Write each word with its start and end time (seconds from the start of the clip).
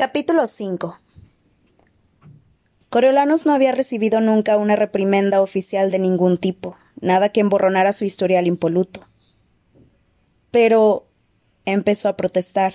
Capítulo 0.00 0.46
5 0.46 0.98
Coriolanus 2.88 3.44
no 3.44 3.52
había 3.52 3.72
recibido 3.72 4.22
nunca 4.22 4.56
una 4.56 4.74
reprimenda 4.74 5.42
oficial 5.42 5.90
de 5.90 5.98
ningún 5.98 6.38
tipo, 6.38 6.78
nada 7.02 7.28
que 7.28 7.40
emborronara 7.40 7.92
su 7.92 8.06
historial 8.06 8.46
impoluto. 8.46 9.06
Pero 10.50 11.06
empezó 11.66 12.08
a 12.08 12.16
protestar. 12.16 12.72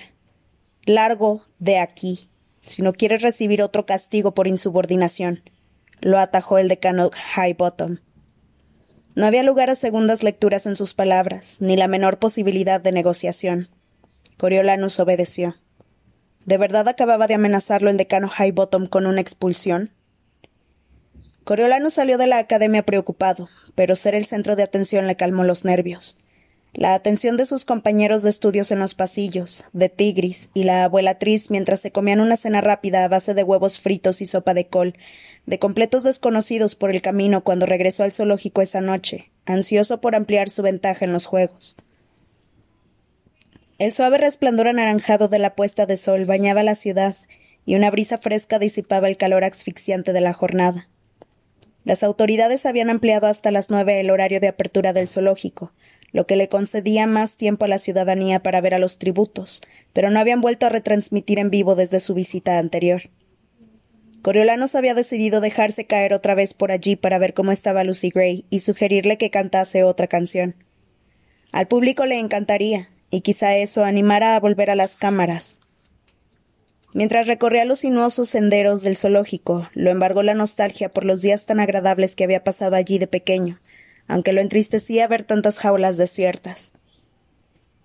Largo 0.84 1.42
de 1.58 1.80
aquí, 1.80 2.30
si 2.60 2.82
no 2.82 2.92
quieres 2.92 3.22
recibir 3.22 3.60
otro 3.60 3.86
castigo 3.86 4.32
por 4.32 4.46
insubordinación, 4.46 5.42
lo 6.00 6.20
atajó 6.20 6.58
el 6.58 6.68
decano 6.68 7.10
Highbottom. 7.36 7.98
No 9.16 9.26
había 9.26 9.42
lugar 9.42 9.68
a 9.68 9.74
segundas 9.74 10.22
lecturas 10.22 10.64
en 10.64 10.76
sus 10.76 10.94
palabras, 10.94 11.56
ni 11.58 11.74
la 11.74 11.88
menor 11.88 12.20
posibilidad 12.20 12.80
de 12.80 12.92
negociación. 12.92 13.68
Coriolanus 14.36 15.00
obedeció. 15.00 15.56
¿De 16.46 16.58
verdad 16.58 16.88
acababa 16.88 17.26
de 17.26 17.34
amenazarlo 17.34 17.90
el 17.90 17.96
decano 17.96 18.30
Highbottom 18.30 18.86
con 18.86 19.06
una 19.06 19.20
expulsión? 19.20 19.90
Coriolanus 21.42 21.94
salió 21.94 22.18
de 22.18 22.28
la 22.28 22.38
academia 22.38 22.84
preocupado, 22.84 23.48
pero 23.74 23.96
ser 23.96 24.14
el 24.14 24.26
centro 24.26 24.54
de 24.54 24.62
atención 24.62 25.08
le 25.08 25.16
calmó 25.16 25.42
los 25.42 25.64
nervios. 25.64 26.18
La 26.72 26.94
atención 26.94 27.36
de 27.36 27.46
sus 27.46 27.64
compañeros 27.64 28.22
de 28.22 28.30
estudios 28.30 28.70
en 28.70 28.78
los 28.78 28.94
pasillos, 28.94 29.64
de 29.72 29.88
Tigris 29.88 30.50
y 30.54 30.62
la 30.62 30.84
abuelatriz 30.84 31.50
mientras 31.50 31.80
se 31.80 31.90
comían 31.90 32.20
una 32.20 32.36
cena 32.36 32.60
rápida 32.60 33.04
a 33.04 33.08
base 33.08 33.34
de 33.34 33.42
huevos 33.42 33.80
fritos 33.80 34.20
y 34.20 34.26
sopa 34.26 34.54
de 34.54 34.68
col, 34.68 34.94
de 35.46 35.58
completos 35.58 36.04
desconocidos 36.04 36.76
por 36.76 36.92
el 36.92 37.02
camino 37.02 37.42
cuando 37.42 37.66
regresó 37.66 38.04
al 38.04 38.12
zoológico 38.12 38.62
esa 38.62 38.80
noche, 38.80 39.32
ansioso 39.46 40.00
por 40.00 40.14
ampliar 40.14 40.48
su 40.48 40.62
ventaja 40.62 41.06
en 41.06 41.12
los 41.12 41.26
juegos. 41.26 41.76
El 43.78 43.92
suave 43.92 44.16
resplandor 44.16 44.68
anaranjado 44.68 45.28
de 45.28 45.38
la 45.38 45.54
puesta 45.54 45.84
de 45.84 45.98
sol 45.98 46.24
bañaba 46.24 46.62
la 46.62 46.74
ciudad, 46.74 47.16
y 47.66 47.74
una 47.74 47.90
brisa 47.90 48.16
fresca 48.16 48.58
disipaba 48.58 49.08
el 49.08 49.18
calor 49.18 49.44
asfixiante 49.44 50.14
de 50.14 50.20
la 50.22 50.32
jornada. 50.32 50.88
Las 51.84 52.02
autoridades 52.02 52.64
habían 52.64 52.88
ampliado 52.88 53.26
hasta 53.26 53.50
las 53.50 53.68
nueve 53.68 54.00
el 54.00 54.10
horario 54.10 54.40
de 54.40 54.48
apertura 54.48 54.94
del 54.94 55.08
zoológico, 55.08 55.72
lo 56.10 56.26
que 56.26 56.36
le 56.36 56.48
concedía 56.48 57.06
más 57.06 57.36
tiempo 57.36 57.66
a 57.66 57.68
la 57.68 57.78
ciudadanía 57.78 58.42
para 58.42 58.62
ver 58.62 58.74
a 58.74 58.78
los 58.78 58.98
tributos, 58.98 59.60
pero 59.92 60.08
no 60.10 60.20
habían 60.20 60.40
vuelto 60.40 60.64
a 60.64 60.70
retransmitir 60.70 61.38
en 61.38 61.50
vivo 61.50 61.74
desde 61.74 62.00
su 62.00 62.14
visita 62.14 62.58
anterior. 62.58 63.10
Coriolanos 64.22 64.74
había 64.74 64.94
decidido 64.94 65.42
dejarse 65.42 65.86
caer 65.86 66.14
otra 66.14 66.34
vez 66.34 66.54
por 66.54 66.72
allí 66.72 66.96
para 66.96 67.18
ver 67.18 67.34
cómo 67.34 67.52
estaba 67.52 67.84
Lucy 67.84 68.08
Gray 68.08 68.46
y 68.48 68.60
sugerirle 68.60 69.18
que 69.18 69.30
cantase 69.30 69.84
otra 69.84 70.06
canción. 70.06 70.54
Al 71.52 71.68
público 71.68 72.06
le 72.06 72.18
encantaría, 72.18 72.88
y 73.10 73.20
quizá 73.20 73.56
eso 73.56 73.84
animara 73.84 74.36
a 74.36 74.40
volver 74.40 74.70
a 74.70 74.74
las 74.74 74.96
cámaras. 74.96 75.60
Mientras 76.92 77.26
recorría 77.26 77.64
los 77.64 77.80
sinuosos 77.80 78.30
senderos 78.30 78.82
del 78.82 78.96
zoológico, 78.96 79.68
lo 79.74 79.90
embargó 79.90 80.22
la 80.22 80.34
nostalgia 80.34 80.88
por 80.88 81.04
los 81.04 81.20
días 81.20 81.44
tan 81.44 81.60
agradables 81.60 82.16
que 82.16 82.24
había 82.24 82.42
pasado 82.42 82.74
allí 82.74 82.98
de 82.98 83.06
pequeño, 83.06 83.60
aunque 84.08 84.32
lo 84.32 84.40
entristecía 84.40 85.06
ver 85.06 85.24
tantas 85.24 85.58
jaulas 85.58 85.96
desiertas. 85.96 86.72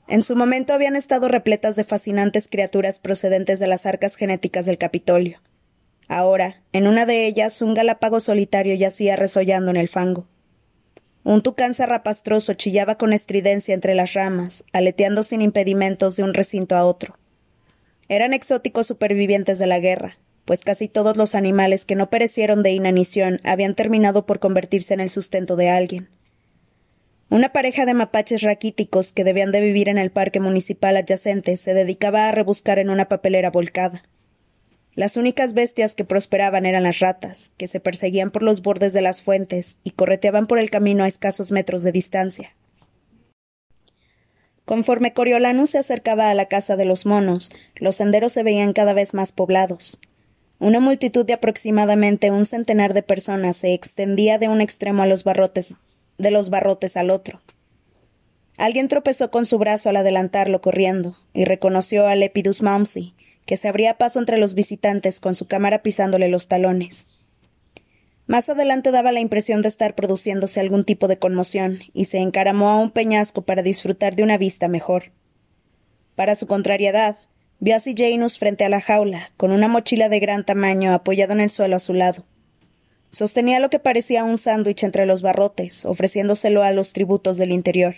En 0.08 0.24
su 0.24 0.36
momento 0.36 0.74
habían 0.74 0.96
estado 0.96 1.28
repletas 1.28 1.76
de 1.76 1.84
fascinantes 1.84 2.48
criaturas 2.50 3.00
procedentes 3.00 3.60
de 3.60 3.68
las 3.68 3.86
arcas 3.86 4.16
genéticas 4.16 4.66
del 4.66 4.78
Capitolio. 4.78 5.42
Ahora, 6.08 6.62
en 6.74 6.88
una 6.88 7.06
de 7.06 7.28
ellas, 7.28 7.62
un 7.62 7.74
galápago 7.74 8.20
solitario 8.20 8.76
yacía 8.76 9.16
resollando 9.16 9.72
en 9.72 9.78
el 9.78 9.88
fango. 9.88 10.28
Un 11.24 11.44
tucán 11.44 11.76
zarrapastroso 11.76 12.56
chillaba 12.56 12.96
con 12.96 13.14
estridencia 13.14 13.76
entre 13.76 13.94
las 13.94 14.14
ramas, 14.14 14.66
aleteando 14.74 15.24
sin 15.24 15.42
impedimentos 15.42 16.16
de 16.16 16.24
un 16.24 16.34
recinto 16.34 16.76
a 16.76 16.84
otro. 16.84 17.18
Eran 18.10 18.34
exóticos 18.34 18.88
supervivientes 18.88 19.60
de 19.60 19.68
la 19.68 19.80
guerra, 19.80 20.18
pues 20.46 20.62
casi 20.62 20.88
todos 20.88 21.18
los 21.18 21.36
animales 21.36 21.86
que 21.86 21.96
no 21.96 22.10
perecieron 22.10 22.64
de 22.64 22.72
inanición 22.72 23.40
habían 23.44 23.76
terminado 23.76 24.26
por 24.26 24.40
convertirse 24.40 24.94
en 24.96 25.00
el 25.00 25.10
sustento 25.10 25.56
de 25.56 25.70
alguien. 25.70 26.10
Una 27.30 27.54
pareja 27.54 27.86
de 27.86 27.94
mapaches 27.94 28.42
raquíticos 28.42 29.14
que 29.14 29.24
debían 29.24 29.54
de 29.54 29.62
vivir 29.62 29.88
en 29.88 29.98
el 29.98 30.12
parque 30.12 30.42
municipal 30.42 30.98
adyacente 30.98 31.56
se 31.56 31.74
dedicaba 31.74 32.28
a 32.28 32.32
rebuscar 32.32 32.80
en 32.80 32.90
una 32.90 33.08
papelera 33.08 33.52
volcada. 33.52 34.04
Las 34.94 35.16
únicas 35.16 35.54
bestias 35.54 35.96
que 35.96 36.04
prosperaban 36.04 36.66
eran 36.66 36.84
las 36.84 37.00
ratas, 37.00 37.54
que 37.58 37.68
se 37.68 37.80
perseguían 37.80 38.30
por 38.30 38.44
los 38.44 38.62
bordes 38.62 38.92
de 38.92 39.02
las 39.02 39.22
fuentes 39.22 39.78
y 39.84 39.92
correteaban 39.92 40.48
por 40.48 40.60
el 40.60 40.70
camino 40.70 41.04
a 41.04 41.08
escasos 41.08 41.52
metros 41.52 41.84
de 41.84 41.94
distancia. 41.94 42.56
Conforme 44.66 45.14
Coriolanus 45.14 45.72
se 45.72 45.78
acercaba 45.78 46.30
a 46.30 46.34
la 46.34 46.46
casa 46.46 46.76
de 46.76 46.86
los 46.86 47.06
monos, 47.06 47.52
los 47.76 47.96
senderos 47.96 48.34
se 48.34 48.44
veían 48.44 48.74
cada 48.74 48.94
vez 48.94 49.14
más 49.14 49.32
poblados. 49.32 50.00
Una 50.60 50.80
multitud 50.80 51.26
de 51.26 51.34
aproximadamente 51.34 52.30
un 52.30 52.46
centenar 52.46 52.94
de 52.94 53.02
personas 53.02 53.58
se 53.58 53.74
extendía 53.74 54.38
de 54.38 54.50
un 54.50 54.62
extremo 54.62 55.04
a 55.04 55.08
los 55.08 55.24
barrotes, 55.24 55.74
de 56.18 56.32
los 56.32 56.50
barrotes 56.50 56.98
al 56.98 57.10
otro. 57.10 57.42
Alguien 58.58 58.88
tropezó 58.88 59.32
con 59.32 59.46
su 59.46 59.58
brazo 59.58 59.90
al 59.90 59.96
adelantarlo 59.96 60.62
corriendo, 60.62 61.18
y 61.34 61.46
reconoció 61.46 62.06
a 62.08 62.16
Lepidus 62.16 62.62
Malmsey, 62.62 63.16
que 63.46 63.58
se 63.58 63.68
abría 63.68 63.98
paso 63.98 64.20
entre 64.20 64.38
los 64.38 64.54
visitantes 64.54 65.20
con 65.20 65.36
su 65.36 65.48
cámara 65.48 65.82
pisándole 65.82 66.30
los 66.30 66.48
talones. 66.48 67.08
Más 68.28 68.48
adelante 68.48 68.92
daba 68.92 69.12
la 69.12 69.20
impresión 69.20 69.62
de 69.62 69.68
estar 69.68 69.94
produciéndose 69.94 70.60
algún 70.60 70.86
tipo 70.86 71.08
de 71.08 71.18
conmoción, 71.18 71.80
y 71.94 72.06
se 72.06 72.20
encaramó 72.20 72.70
a 72.70 72.78
un 72.78 72.92
peñasco 72.92 73.42
para 73.42 73.62
disfrutar 73.62 74.16
de 74.16 74.24
una 74.24 74.38
vista 74.38 74.68
mejor. 74.68 75.12
Para 76.16 76.36
su 76.36 76.48
contrariedad, 76.48 77.18
vio 77.60 77.76
a 77.76 77.80
Janus 77.80 78.40
frente 78.40 78.64
a 78.64 78.70
la 78.70 78.80
jaula, 78.80 79.32
con 79.38 79.52
una 79.52 79.68
mochila 79.68 80.08
de 80.08 80.20
gran 80.20 80.46
tamaño 80.46 80.94
apoyada 80.94 81.34
en 81.34 81.42
el 81.42 81.50
suelo 81.50 81.76
a 81.76 81.80
su 81.80 81.94
lado. 81.94 82.24
Sostenía 83.12 83.60
lo 83.60 83.70
que 83.70 83.80
parecía 83.80 84.24
un 84.24 84.38
sándwich 84.38 84.84
entre 84.84 85.06
los 85.06 85.22
barrotes, 85.22 85.84
ofreciéndoselo 85.84 86.64
a 86.64 86.72
los 86.72 86.94
tributos 86.94 87.38
del 87.38 87.52
interior. 87.52 87.96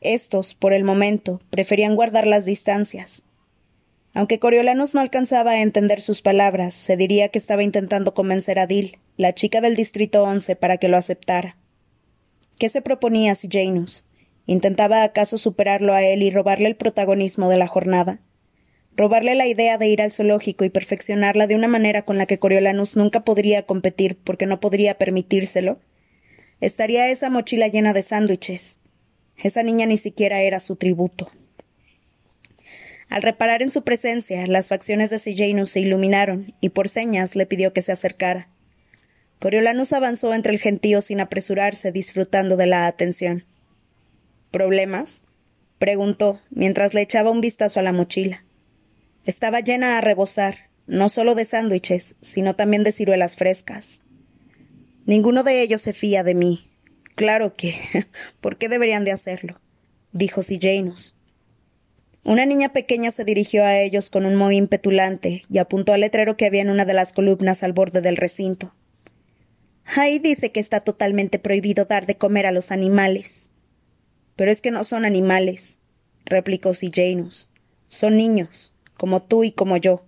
Estos, 0.00 0.54
por 0.54 0.72
el 0.72 0.82
momento, 0.82 1.40
preferían 1.50 1.94
guardar 1.94 2.26
las 2.26 2.44
distancias, 2.44 3.22
aunque 4.14 4.38
Coriolanus 4.38 4.94
no 4.94 5.00
alcanzaba 5.00 5.52
a 5.52 5.62
entender 5.62 6.00
sus 6.00 6.22
palabras, 6.22 6.74
se 6.74 6.96
diría 6.96 7.28
que 7.28 7.38
estaba 7.38 7.62
intentando 7.62 8.14
convencer 8.14 8.58
a 8.58 8.66
Dil, 8.66 8.98
la 9.16 9.34
chica 9.34 9.60
del 9.60 9.76
Distrito 9.76 10.22
once, 10.22 10.56
para 10.56 10.78
que 10.78 10.88
lo 10.88 10.96
aceptara. 10.96 11.56
¿Qué 12.58 12.68
se 12.68 12.82
proponía 12.82 13.36
Janus? 13.36 14.08
¿Intentaba 14.46 15.02
acaso 15.02 15.38
superarlo 15.38 15.92
a 15.92 16.02
él 16.02 16.22
y 16.22 16.30
robarle 16.30 16.68
el 16.68 16.76
protagonismo 16.76 17.48
de 17.48 17.58
la 17.58 17.66
jornada? 17.66 18.20
¿Robarle 18.96 19.36
la 19.36 19.46
idea 19.46 19.78
de 19.78 19.86
ir 19.86 20.02
al 20.02 20.10
zoológico 20.10 20.64
y 20.64 20.70
perfeccionarla 20.70 21.46
de 21.46 21.54
una 21.54 21.68
manera 21.68 22.02
con 22.02 22.18
la 22.18 22.26
que 22.26 22.38
Coriolanus 22.38 22.96
nunca 22.96 23.24
podría 23.24 23.62
competir 23.62 24.18
porque 24.24 24.46
no 24.46 24.58
podría 24.58 24.98
permitírselo? 24.98 25.78
Estaría 26.60 27.08
esa 27.08 27.30
mochila 27.30 27.68
llena 27.68 27.92
de 27.92 28.02
sándwiches. 28.02 28.80
Esa 29.36 29.62
niña 29.62 29.86
ni 29.86 29.98
siquiera 29.98 30.40
era 30.40 30.58
su 30.58 30.74
tributo. 30.74 31.30
Al 33.10 33.22
reparar 33.22 33.62
en 33.62 33.70
su 33.70 33.84
presencia, 33.84 34.46
las 34.46 34.68
facciones 34.68 35.10
de 35.10 35.18
Sejanus 35.18 35.70
se 35.70 35.80
iluminaron, 35.80 36.54
y 36.60 36.70
por 36.70 36.88
señas 36.88 37.36
le 37.36 37.46
pidió 37.46 37.72
que 37.72 37.82
se 37.82 37.92
acercara. 37.92 38.48
Coriolanus 39.38 39.92
avanzó 39.92 40.34
entre 40.34 40.52
el 40.52 40.58
gentío 40.58 41.00
sin 41.00 41.20
apresurarse, 41.20 41.92
disfrutando 41.92 42.56
de 42.56 42.66
la 42.66 42.86
atención. 42.86 43.44
¿Problemas? 44.50 45.24
preguntó, 45.78 46.40
mientras 46.50 46.92
le 46.92 47.02
echaba 47.02 47.30
un 47.30 47.40
vistazo 47.40 47.78
a 47.78 47.82
la 47.82 47.92
mochila. 47.92 48.44
Estaba 49.24 49.60
llena 49.60 49.96
a 49.96 50.00
rebosar, 50.00 50.68
no 50.86 51.08
solo 51.08 51.34
de 51.34 51.44
sándwiches, 51.44 52.16
sino 52.20 52.56
también 52.56 52.82
de 52.82 52.92
ciruelas 52.92 53.36
frescas. 53.36 54.00
Ninguno 55.06 55.42
de 55.44 55.62
ellos 55.62 55.82
se 55.82 55.92
fía 55.92 56.22
de 56.22 56.34
mí. 56.34 56.70
Claro 57.14 57.54
que. 57.54 57.78
¿Por 58.40 58.58
qué 58.58 58.68
deberían 58.68 59.04
de 59.04 59.12
hacerlo? 59.12 59.60
dijo 60.12 60.42
Sejanus. 60.42 61.17
Una 62.28 62.44
niña 62.44 62.74
pequeña 62.74 63.10
se 63.10 63.24
dirigió 63.24 63.64
a 63.64 63.78
ellos 63.78 64.10
con 64.10 64.26
un 64.26 64.34
mohín 64.34 64.68
petulante 64.68 65.44
y 65.48 65.56
apuntó 65.56 65.94
al 65.94 66.02
letrero 66.02 66.36
que 66.36 66.44
había 66.44 66.60
en 66.60 66.68
una 66.68 66.84
de 66.84 66.92
las 66.92 67.14
columnas 67.14 67.62
al 67.62 67.72
borde 67.72 68.02
del 68.02 68.18
recinto. 68.18 68.74
Ahí 69.96 70.18
dice 70.18 70.52
que 70.52 70.60
está 70.60 70.80
totalmente 70.80 71.38
prohibido 71.38 71.86
dar 71.86 72.04
de 72.04 72.18
comer 72.18 72.44
a 72.44 72.52
los 72.52 72.70
animales. 72.70 73.50
Pero 74.36 74.50
es 74.50 74.60
que 74.60 74.70
no 74.70 74.84
son 74.84 75.06
animales, 75.06 75.80
replicó 76.26 76.72
Janus. 76.74 77.48
Son 77.86 78.14
niños, 78.18 78.74
como 78.98 79.22
tú 79.22 79.42
y 79.42 79.50
como 79.50 79.78
yo. 79.78 80.04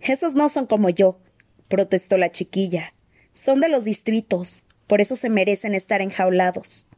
Esos 0.00 0.34
no 0.34 0.48
son 0.48 0.66
como 0.66 0.90
yo, 0.90 1.20
protestó 1.68 2.18
la 2.18 2.32
chiquilla. 2.32 2.92
Son 3.34 3.60
de 3.60 3.68
los 3.68 3.84
distritos, 3.84 4.64
por 4.88 5.00
eso 5.00 5.14
se 5.14 5.30
merecen 5.30 5.76
estar 5.76 6.02
enjaulados. 6.02 6.88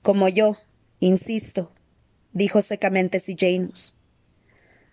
Como 0.00 0.30
yo, 0.30 0.56
insisto, 0.98 1.75
dijo 2.36 2.60
secamente 2.60 3.18
Janus. 3.18 3.96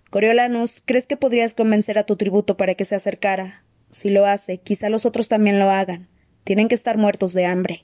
Coriolanus, 0.09 0.81
¿crees 0.85 1.07
que 1.07 1.17
podrías 1.17 1.53
convencer 1.53 1.99
a 1.99 2.05
tu 2.05 2.15
tributo 2.15 2.55
para 2.55 2.75
que 2.75 2.85
se 2.85 2.95
acercara? 2.95 3.63
Si 3.91 4.09
lo 4.09 4.25
hace, 4.25 4.59
quizá 4.59 4.89
los 4.89 5.05
otros 5.05 5.27
también 5.27 5.59
lo 5.59 5.69
hagan. 5.69 6.07
Tienen 6.45 6.69
que 6.69 6.75
estar 6.75 6.97
muertos 6.97 7.33
de 7.33 7.45
hambre. 7.45 7.83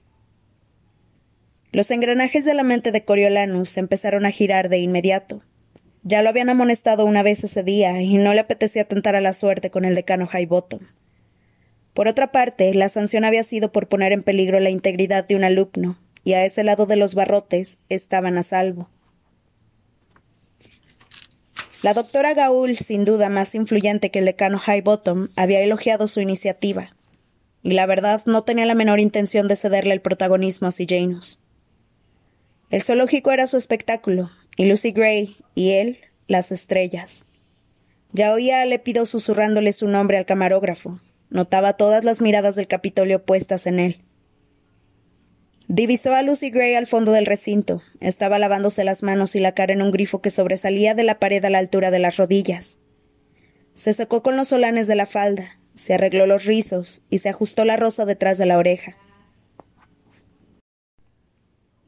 Los 1.72 1.92
engranajes 1.92 2.46
de 2.46 2.54
la 2.54 2.64
mente 2.64 2.92
de 2.92 3.04
Coriolanus 3.04 3.78
empezaron 3.78 4.26
a 4.26 4.32
girar 4.32 4.70
de 4.70 4.80
inmediato. 4.80 5.44
Ya 6.04 6.22
lo 6.22 6.30
habían 6.30 6.50
amonestado 6.50 7.06
una 7.06 7.22
vez 7.22 7.44
ese 7.44 7.62
día 7.62 8.02
y 8.02 8.18
no 8.18 8.34
le 8.34 8.40
apetecía 8.40 8.86
tentar 8.86 9.18
a 9.18 9.22
la 9.22 9.34
suerte 9.34 9.70
con 9.70 9.84
el 9.84 9.94
decano 9.94 10.28
Highbottom. 10.32 10.88
Por 11.94 12.08
otra 12.08 12.32
parte, 12.32 12.74
la 12.74 12.88
sanción 12.88 13.26
había 13.26 13.44
sido 13.44 13.74
por 13.74 13.90
poner 13.90 14.14
en 14.14 14.24
peligro 14.24 14.62
la 14.62 14.70
integridad 14.70 15.28
de 15.28 15.36
un 15.36 15.44
alumno, 15.44 16.00
y 16.24 16.34
a 16.34 16.46
ese 16.46 16.64
lado 16.64 16.86
de 16.86 16.96
los 16.96 17.14
barrotes 17.14 17.80
estaban 17.90 18.38
a 18.38 18.44
salvo. 18.44 18.90
La 21.82 21.94
doctora 21.94 22.34
Gaul, 22.34 22.76
sin 22.76 23.06
duda 23.06 23.30
más 23.30 23.56
influyente 23.56 24.12
que 24.12 24.20
el 24.20 24.26
decano 24.26 24.60
Highbottom, 24.60 25.30
había 25.38 25.62
elogiado 25.62 26.10
su 26.10 26.20
iniciativa, 26.20 26.94
y 27.64 27.72
la 27.72 27.86
verdad 27.86 28.22
no 28.26 28.44
tenía 28.44 28.66
la 28.66 28.76
menor 28.76 29.00
intención 29.00 29.48
de 29.48 29.56
cederle 29.56 29.94
el 29.94 30.02
protagonismo 30.02 30.68
a 30.68 30.72
Janus. 30.72 31.40
El 32.70 32.84
zoológico 32.84 33.32
era 33.32 33.48
su 33.48 33.56
espectáculo, 33.56 34.30
y 34.58 34.66
Lucy 34.66 34.92
Gray 34.92 35.38
y 35.56 35.72
él 35.72 36.00
las 36.28 36.52
estrellas. 36.52 37.28
Ya 38.12 38.34
oía 38.34 38.62
a 38.62 38.66
Lépido 38.66 39.06
susurrándole 39.06 39.72
su 39.72 39.88
nombre 39.88 40.18
al 40.18 40.26
camarógrafo. 40.26 41.00
Notaba 41.30 41.74
todas 41.74 42.04
las 42.04 42.20
miradas 42.20 42.58
del 42.58 42.68
Capitolio 42.68 43.24
puestas 43.24 43.68
en 43.68 43.80
él. 43.80 44.02
Divisó 45.72 46.16
a 46.16 46.24
Lucy 46.24 46.50
Gray 46.50 46.74
al 46.74 46.88
fondo 46.88 47.12
del 47.12 47.28
recinto. 47.28 47.84
Estaba 48.00 48.40
lavándose 48.40 48.84
las 48.84 49.04
manos 49.04 49.36
y 49.36 49.40
la 49.40 49.54
cara 49.54 49.72
en 49.72 49.84
un 49.84 49.92
grifo 49.92 50.20
que 50.20 50.32
sobresalía 50.32 50.96
de 50.96 51.04
la 51.04 51.20
pared 51.20 51.46
a 51.46 51.52
la 51.52 51.60
altura 51.60 51.92
de 51.92 52.00
las 52.00 52.18
rodillas. 52.18 52.80
Se 53.76 53.94
secó 53.94 54.24
con 54.24 54.36
los 54.36 54.48
solanes 54.48 54.88
de 54.88 54.96
la 54.96 55.06
falda, 55.06 55.60
se 55.76 55.94
arregló 55.94 56.26
los 56.26 56.46
rizos 56.46 57.04
y 57.12 57.20
se 57.20 57.30
ajustó 57.30 57.66
la 57.66 57.78
rosa 57.78 58.08
detrás 58.08 58.40
de 58.40 58.48
la 58.48 58.58
oreja. 58.58 58.98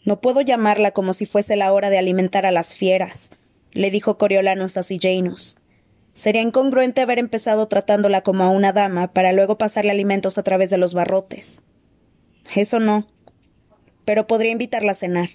No 0.05 0.21
puedo 0.21 0.41
llamarla 0.41 0.91
como 0.91 1.15
si 1.15 1.25
fuese 1.25 1.55
la 1.55 1.73
hora 1.73 1.89
de 1.89 1.97
alimentar 1.97 2.45
a 2.45 2.51
las 2.51 2.75
fieras, 2.75 3.31
le 3.71 3.89
dijo 3.89 4.19
Coriolanus 4.19 4.77
a 4.77 4.81
Janus. 4.83 5.57
Sería 6.13 6.43
incongruente 6.43 7.01
haber 7.01 7.17
empezado 7.17 7.67
tratándola 7.67 8.21
como 8.21 8.43
a 8.43 8.49
una 8.49 8.73
dama 8.73 9.11
para 9.11 9.31
luego 9.31 9.57
pasarle 9.57 9.89
alimentos 9.89 10.37
a 10.37 10.43
través 10.43 10.69
de 10.69 10.77
los 10.77 10.93
barrotes. 10.93 11.63
Eso 12.53 12.79
no, 12.79 13.07
pero 14.05 14.27
podría 14.27 14.51
invitarla 14.51 14.91
a 14.91 14.95
cenar. 14.95 15.29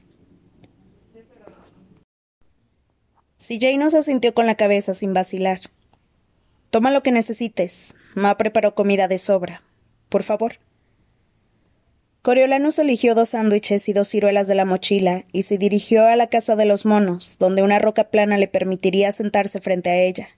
Jane 3.49 3.79
nos 3.79 3.95
asintió 3.95 4.35
con 4.35 4.47
la 4.47 4.57
cabeza 4.57 4.95
sin 4.95 5.15
vacilar. 5.15 5.61
Toma 6.71 6.91
lo 6.91 7.03
que 7.03 7.13
necesites. 7.13 7.95
Ma 8.15 8.37
preparó 8.37 8.75
comida 8.75 9.09
de 9.09 9.19
sobra. 9.19 9.63
Por 10.09 10.23
favor. 10.23 10.55
Coriolanus 12.23 12.79
eligió 12.81 13.15
dos 13.15 13.29
sándwiches 13.31 13.89
y 13.89 13.93
dos 13.93 14.09
ciruelas 14.09 14.49
de 14.49 14.57
la 14.57 14.65
mochila 14.65 15.25
y 15.31 15.45
se 15.45 15.59
dirigió 15.59 16.05
a 16.05 16.17
la 16.17 16.27
casa 16.27 16.57
de 16.57 16.67
los 16.67 16.85
monos, 16.85 17.37
donde 17.39 17.63
una 17.63 17.79
roca 17.79 18.11
plana 18.11 18.37
le 18.37 18.49
permitiría 18.49 19.13
sentarse 19.13 19.61
frente 19.61 19.91
a 19.91 20.03
ella. 20.03 20.29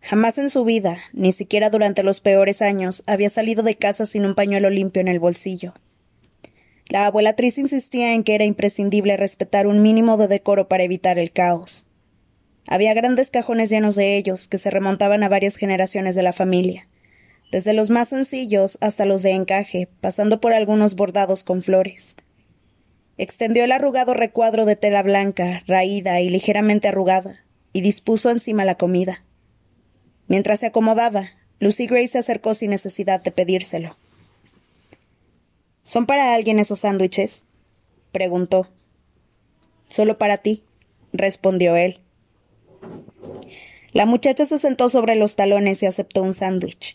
Jamás 0.00 0.38
en 0.38 0.48
su 0.48 0.64
vida, 0.64 0.98
ni 1.12 1.32
siquiera 1.32 1.70
durante 1.70 2.04
los 2.04 2.20
peores 2.20 2.62
años, 2.62 3.02
había 3.08 3.30
salido 3.30 3.64
de 3.64 3.74
casa 3.74 4.06
sin 4.06 4.24
un 4.24 4.36
pañuelo 4.36 4.70
limpio 4.70 5.00
en 5.00 5.08
el 5.08 5.18
bolsillo. 5.18 5.74
La 6.88 7.04
abuelatriz 7.04 7.58
insistía 7.58 8.14
en 8.14 8.24
que 8.24 8.34
era 8.34 8.44
imprescindible 8.44 9.16
respetar 9.16 9.66
un 9.66 9.82
mínimo 9.82 10.16
de 10.16 10.26
decoro 10.26 10.68
para 10.68 10.84
evitar 10.84 11.18
el 11.18 11.32
caos. 11.32 11.88
Había 12.66 12.94
grandes 12.94 13.30
cajones 13.30 13.68
llenos 13.68 13.94
de 13.94 14.16
ellos 14.16 14.48
que 14.48 14.58
se 14.58 14.70
remontaban 14.70 15.22
a 15.22 15.28
varias 15.28 15.56
generaciones 15.56 16.14
de 16.14 16.22
la 16.22 16.32
familia, 16.32 16.88
desde 17.52 17.74
los 17.74 17.90
más 17.90 18.08
sencillos 18.08 18.78
hasta 18.80 19.04
los 19.04 19.22
de 19.22 19.32
encaje, 19.32 19.88
pasando 20.00 20.40
por 20.40 20.52
algunos 20.52 20.96
bordados 20.96 21.44
con 21.44 21.62
flores. 21.62 22.16
Extendió 23.18 23.64
el 23.64 23.72
arrugado 23.72 24.14
recuadro 24.14 24.64
de 24.64 24.76
tela 24.76 25.02
blanca, 25.02 25.62
raída 25.66 26.20
y 26.20 26.30
ligeramente 26.30 26.88
arrugada, 26.88 27.44
y 27.72 27.80
dispuso 27.80 28.30
encima 28.30 28.64
la 28.64 28.76
comida. 28.76 29.24
Mientras 30.26 30.60
se 30.60 30.66
acomodaba, 30.66 31.30
Lucy 31.58 31.86
Gray 31.86 32.06
se 32.08 32.18
acercó 32.18 32.54
sin 32.54 32.70
necesidad 32.70 33.22
de 33.22 33.32
pedírselo. 33.32 33.96
¿Son 35.88 36.04
para 36.04 36.34
alguien 36.34 36.58
esos 36.58 36.80
sándwiches? 36.80 37.46
preguntó. 38.12 38.68
Solo 39.88 40.18
para 40.18 40.36
ti, 40.36 40.62
respondió 41.14 41.76
él. 41.76 42.00
La 43.94 44.04
muchacha 44.04 44.44
se 44.44 44.58
sentó 44.58 44.90
sobre 44.90 45.16
los 45.16 45.34
talones 45.34 45.82
y 45.82 45.86
aceptó 45.86 46.22
un 46.22 46.34
sándwich. 46.34 46.94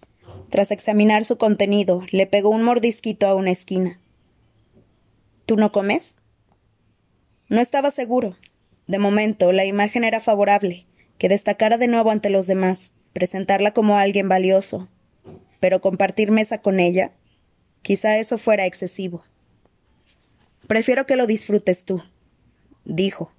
Tras 0.52 0.70
examinar 0.70 1.26
su 1.26 1.40
contenido, 1.40 2.04
le 2.12 2.28
pegó 2.28 2.50
un 2.50 2.62
mordisquito 2.62 3.26
a 3.26 3.34
una 3.34 3.50
esquina. 3.50 4.00
¿Tú 5.48 5.58
no 5.58 5.72
comes? 5.72 6.20
No 7.50 7.62
estaba 7.62 7.90
seguro. 7.90 8.38
De 8.86 9.00
momento, 9.00 9.54
la 9.54 9.66
imagen 9.66 10.04
era 10.04 10.20
favorable, 10.20 10.86
que 11.18 11.30
destacara 11.30 11.80
de 11.80 11.88
nuevo 11.88 12.12
ante 12.12 12.30
los 12.30 12.46
demás, 12.46 12.94
presentarla 13.12 13.72
como 13.72 13.98
alguien 13.98 14.30
valioso. 14.30 14.88
Pero 15.60 15.82
compartir 15.82 16.30
mesa 16.30 16.60
con 16.60 16.80
ella, 16.80 17.12
Quizá 17.84 18.18
eso 18.18 18.38
fuera 18.38 18.66
excesivo. 18.66 19.26
Prefiero 20.68 21.06
que 21.06 21.18
lo 21.18 21.28
disfrutes 21.28 21.84
tú, 21.84 22.02
dijo. 22.86 23.32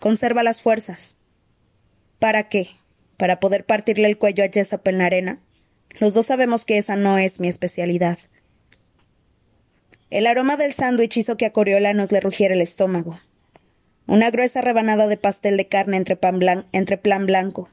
Conserva 0.00 0.42
las 0.42 0.62
fuerzas. 0.62 1.18
¿Para 2.18 2.48
qué? 2.48 2.70
¿Para 3.18 3.38
poder 3.38 3.66
partirle 3.66 4.08
el 4.08 4.16
cuello 4.16 4.42
a 4.44 4.48
Jessop 4.48 4.88
en 4.88 4.98
la 4.98 5.06
arena? 5.06 5.40
Los 6.00 6.14
dos 6.14 6.24
sabemos 6.24 6.64
que 6.64 6.78
esa 6.78 6.96
no 6.96 7.18
es 7.18 7.38
mi 7.38 7.48
especialidad. 7.48 8.18
El 10.08 10.26
aroma 10.26 10.56
del 10.56 10.72
sándwich 10.72 11.18
hizo 11.18 11.36
que 11.36 11.44
a 11.44 11.52
Coriolanos 11.52 12.12
le 12.12 12.20
rugiera 12.20 12.54
el 12.54 12.62
estómago. 12.62 13.20
Una 14.06 14.30
gruesa 14.30 14.62
rebanada 14.62 15.06
de 15.06 15.18
pastel 15.18 15.58
de 15.58 15.68
carne 15.68 15.98
entre, 15.98 16.18
entre 16.72 16.96
plan 16.96 17.26
blanco. 17.26 17.68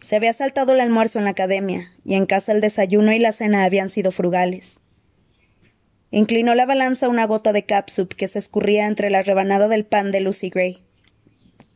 Se 0.00 0.14
había 0.14 0.32
saltado 0.32 0.74
el 0.74 0.80
almuerzo 0.80 1.18
en 1.18 1.24
la 1.24 1.32
academia, 1.32 1.90
y 2.04 2.14
en 2.14 2.26
casa 2.26 2.52
el 2.52 2.60
desayuno 2.60 3.12
y 3.12 3.18
la 3.18 3.32
cena 3.32 3.64
habían 3.64 3.88
sido 3.88 4.12
frugales. 4.12 4.80
Inclinó 6.10 6.54
la 6.54 6.64
balanza 6.64 7.08
una 7.08 7.26
gota 7.26 7.52
de 7.52 7.64
capsup 7.64 8.14
que 8.14 8.28
se 8.28 8.38
escurría 8.38 8.86
entre 8.86 9.10
la 9.10 9.22
rebanada 9.22 9.68
del 9.68 9.84
pan 9.84 10.10
de 10.10 10.20
Lucy 10.20 10.48
Gray. 10.48 10.82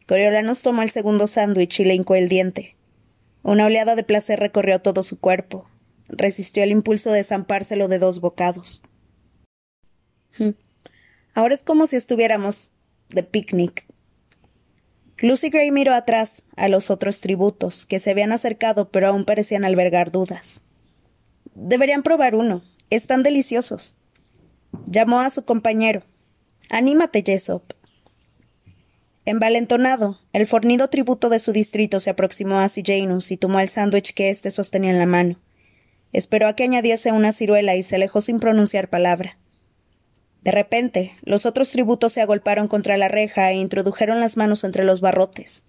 Coriolanos 0.06 0.62
tomó 0.62 0.82
el 0.82 0.90
segundo 0.90 1.26
sándwich 1.26 1.81
y 1.81 1.84
le 1.84 1.94
hincó 1.94 2.14
el 2.14 2.29
diente. 2.29 2.76
Una 3.43 3.67
oleada 3.67 3.94
de 3.94 4.05
placer 4.05 4.38
recorrió 4.38 4.81
todo 4.81 5.02
su 5.02 5.19
cuerpo. 5.19 5.69
Resistió 6.08 6.62
el 6.62 6.70
impulso 6.70 7.12
de 7.12 7.25
zampárselo 7.25 7.88
de 7.88 7.99
dos 7.99 8.20
bocados. 8.20 8.82
Hmm. 10.38 10.50
Ahora 11.34 11.55
es 11.55 11.62
como 11.62 11.87
si 11.87 11.96
estuviéramos 11.96 12.70
de 13.11 13.23
picnic. 13.23 13.87
Lucy 15.19 15.50
Gray 15.50 15.70
miró 15.70 15.94
atrás 15.94 16.43
a 16.56 16.69
los 16.69 16.90
otros 16.90 17.20
tributos, 17.20 17.87
que 17.87 18.00
se 18.00 18.11
habían 18.11 18.32
acercado 18.32 18.90
pero 18.90 19.08
aún 19.08 19.25
parecían 19.25 19.64
albergar 19.64 20.11
dudas. 20.11 20.62
Deberían 21.55 22.03
probar 22.03 22.34
uno. 22.34 22.62
Están 22.91 23.22
deliciosos. 23.22 23.96
Llamó 24.86 25.20
a 25.20 25.31
su 25.31 25.44
compañero. 25.44 26.02
Anímate, 26.70 27.22
Jessop. 27.22 27.72
Envalentonado, 29.24 30.19
el 30.32 30.46
fornido 30.46 30.88
tributo 30.88 31.29
de 31.29 31.38
su 31.38 31.52
distrito 31.52 32.00
se 32.00 32.10
aproximó 32.10 32.58
a 32.58 32.69
Janus 32.69 33.31
y 33.31 33.36
tomó 33.36 33.60
el 33.60 33.69
sándwich 33.69 34.14
que 34.14 34.31
éste 34.31 34.50
sostenía 34.50 34.91
en 34.91 34.98
la 34.98 35.06
mano. 35.06 35.38
Esperó 36.12 36.48
a 36.48 36.56
que 36.56 36.64
añadiese 36.64 37.12
una 37.12 37.32
ciruela 37.32 37.76
y 37.76 37.82
se 37.82 37.96
alejó 37.96 38.20
sin 38.20 38.41
pronunciar 38.41 38.91
palabra. 38.91 39.38
De 40.43 40.50
repente, 40.50 41.12
los 41.22 41.46
otros 41.46 41.70
tributos 41.70 42.12
se 42.12 42.20
agolparon 42.20 42.67
contra 42.67 42.96
la 42.96 43.06
reja 43.08 43.50
e 43.52 43.56
introdujeron 43.56 44.19
las 44.19 44.36
manos 44.36 44.64
entre 44.64 44.84
los 44.84 45.00
barrotes. 45.00 45.67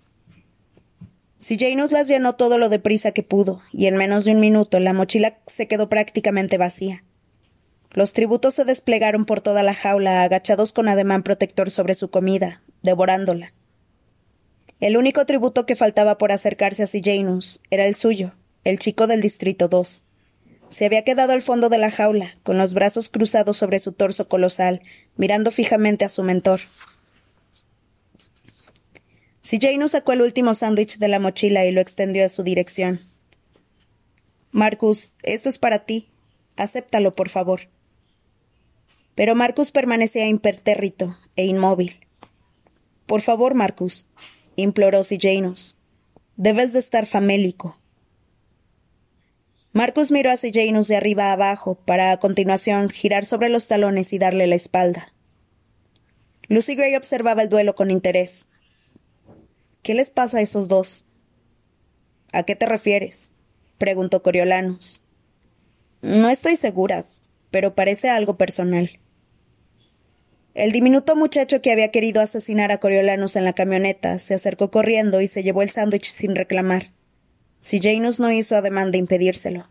Janus 1.40 1.92
las 1.92 2.08
llenó 2.08 2.34
todo 2.34 2.58
lo 2.58 2.70
deprisa 2.70 3.12
que 3.12 3.22
pudo, 3.22 3.62
y 3.72 3.86
en 3.86 3.98
menos 3.98 4.26
de 4.26 4.32
un 4.32 4.40
minuto 4.40 4.80
la 4.80 4.94
mochila 4.94 5.38
se 5.46 5.68
quedó 5.68 5.90
prácticamente 5.90 6.58
vacía. 6.58 7.04
Los 7.94 8.14
tributos 8.14 8.56
se 8.56 8.66
desplegaron 8.66 9.26
por 9.26 9.42
toda 9.42 9.62
la 9.64 9.76
jaula, 9.76 10.24
agachados 10.24 10.74
con 10.74 10.90
ademán 10.90 11.24
protector 11.24 11.70
sobre 11.70 11.96
su 11.96 12.10
comida, 12.10 12.62
devorándola. 12.82 13.54
El 14.80 14.98
único 14.98 15.26
tributo 15.26 15.66
que 15.66 15.76
faltaba 15.76 16.18
por 16.18 16.32
acercarse 16.32 16.84
a 16.84 16.88
Janus 16.88 17.62
era 17.70 17.86
el 17.86 17.96
suyo, 17.96 18.34
el 18.64 18.80
chico 18.80 19.08
del 19.08 19.22
Distrito 19.22 19.68
2. 19.68 20.04
Se 20.70 20.86
había 20.86 21.04
quedado 21.04 21.34
al 21.34 21.44
fondo 21.44 21.70
de 21.70 21.78
la 21.78 21.92
jaula, 21.92 22.36
con 22.42 22.58
los 22.58 22.74
brazos 22.74 23.10
cruzados 23.10 23.58
sobre 23.58 23.78
su 23.78 23.94
torso 23.94 24.28
colosal, 24.28 24.82
mirando 25.16 25.52
fijamente 25.52 26.04
a 26.04 26.10
su 26.10 26.24
mentor. 26.24 26.62
Janus 29.62 29.92
sacó 29.92 30.14
el 30.14 30.22
último 30.22 30.54
sándwich 30.54 30.98
de 30.98 31.08
la 31.08 31.20
mochila 31.20 31.66
y 31.66 31.72
lo 31.72 31.80
extendió 31.80 32.26
a 32.26 32.30
su 32.30 32.44
dirección. 32.44 33.02
Marcus, 34.52 35.14
esto 35.22 35.50
es 35.50 35.60
para 35.60 35.86
ti. 35.86 36.10
Acéptalo, 36.58 37.14
por 37.14 37.30
favor. 37.30 37.70
Pero 39.16 39.36
Marcus 39.36 39.72
permanecía 39.72 40.28
impertérrito 40.28 41.18
e 41.36 41.46
inmóvil. 41.46 42.08
Por 43.06 43.22
favor, 43.22 43.54
Marcus, 43.54 44.10
imploró 44.56 45.02
Janus. 45.04 45.78
Debes 46.36 46.74
de 46.74 46.80
estar 46.80 47.06
famélico. 47.06 47.78
Marcus 49.72 50.12
miró 50.12 50.32
a 50.32 50.36
Janus 50.38 50.88
de 50.88 50.96
arriba 50.96 51.26
a 51.26 51.34
abajo, 51.34 51.76
para 51.76 52.12
a 52.12 52.18
continuación 52.18 52.90
girar 52.90 53.26
sobre 53.26 53.50
los 53.50 53.68
talones 53.68 54.14
y 54.14 54.20
darle 54.20 54.48
la 54.48 54.56
espalda. 54.56 55.14
Lucy 56.48 56.76
Gray 56.76 56.96
observaba 56.96 57.42
el 57.42 57.50
duelo 57.50 57.76
con 57.76 57.90
interés. 57.90 58.50
¿Qué 59.82 59.94
les 59.94 60.12
pasa 60.12 60.38
a 60.38 60.42
esos 60.42 60.68
dos? 60.68 61.08
¿A 62.32 62.44
qué 62.44 62.56
te 62.56 62.66
refieres? 62.66 63.32
preguntó 63.78 64.24
Coriolanus. 64.24 65.04
No 66.02 66.30
estoy 66.30 66.56
segura, 66.56 67.06
pero 67.50 67.76
parece 67.76 68.10
algo 68.10 68.38
personal. 68.38 69.00
El 70.56 70.72
diminuto 70.72 71.16
muchacho 71.16 71.64
que 71.64 71.72
había 71.72 71.90
querido 71.90 72.22
asesinar 72.22 72.72
a 72.72 72.78
Coriolanus 72.78 73.36
en 73.36 73.44
la 73.44 73.54
camioneta 73.54 74.20
se 74.20 74.36
acercó 74.36 74.70
corriendo 74.70 75.20
y 75.20 75.28
se 75.28 75.42
llevó 75.42 75.64
el 75.64 75.72
sándwich 75.72 76.14
sin 76.14 76.36
reclamar. 76.36 76.92
Si 77.60 77.80
Janus 77.82 78.20
no 78.20 78.32
hizo 78.32 78.56
ademán 78.56 78.92
de 78.92 79.00
impedírselo. 79.00 79.68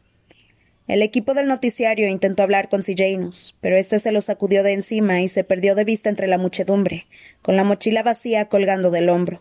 El 0.89 1.03
equipo 1.03 1.35
del 1.35 1.47
noticiario 1.47 2.09
intentó 2.09 2.43
hablar 2.43 2.69
con 2.69 2.83
Janus, 2.83 3.55
pero 3.61 3.77
éste 3.77 4.01
se 4.01 4.11
lo 4.11 4.21
sacudió 4.21 4.65
de 4.65 4.73
encima 4.73 5.21
y 5.21 5.29
se 5.29 5.45
perdió 5.45 5.77
de 5.77 5.85
vista 5.85 6.09
entre 6.09 6.27
la 6.27 6.39
muchedumbre, 6.39 7.07
con 7.43 7.55
la 7.55 7.62
mochila 7.62 8.03
vacía 8.03 8.49
colgando 8.49 8.91
del 8.91 9.09
hombro. 9.09 9.41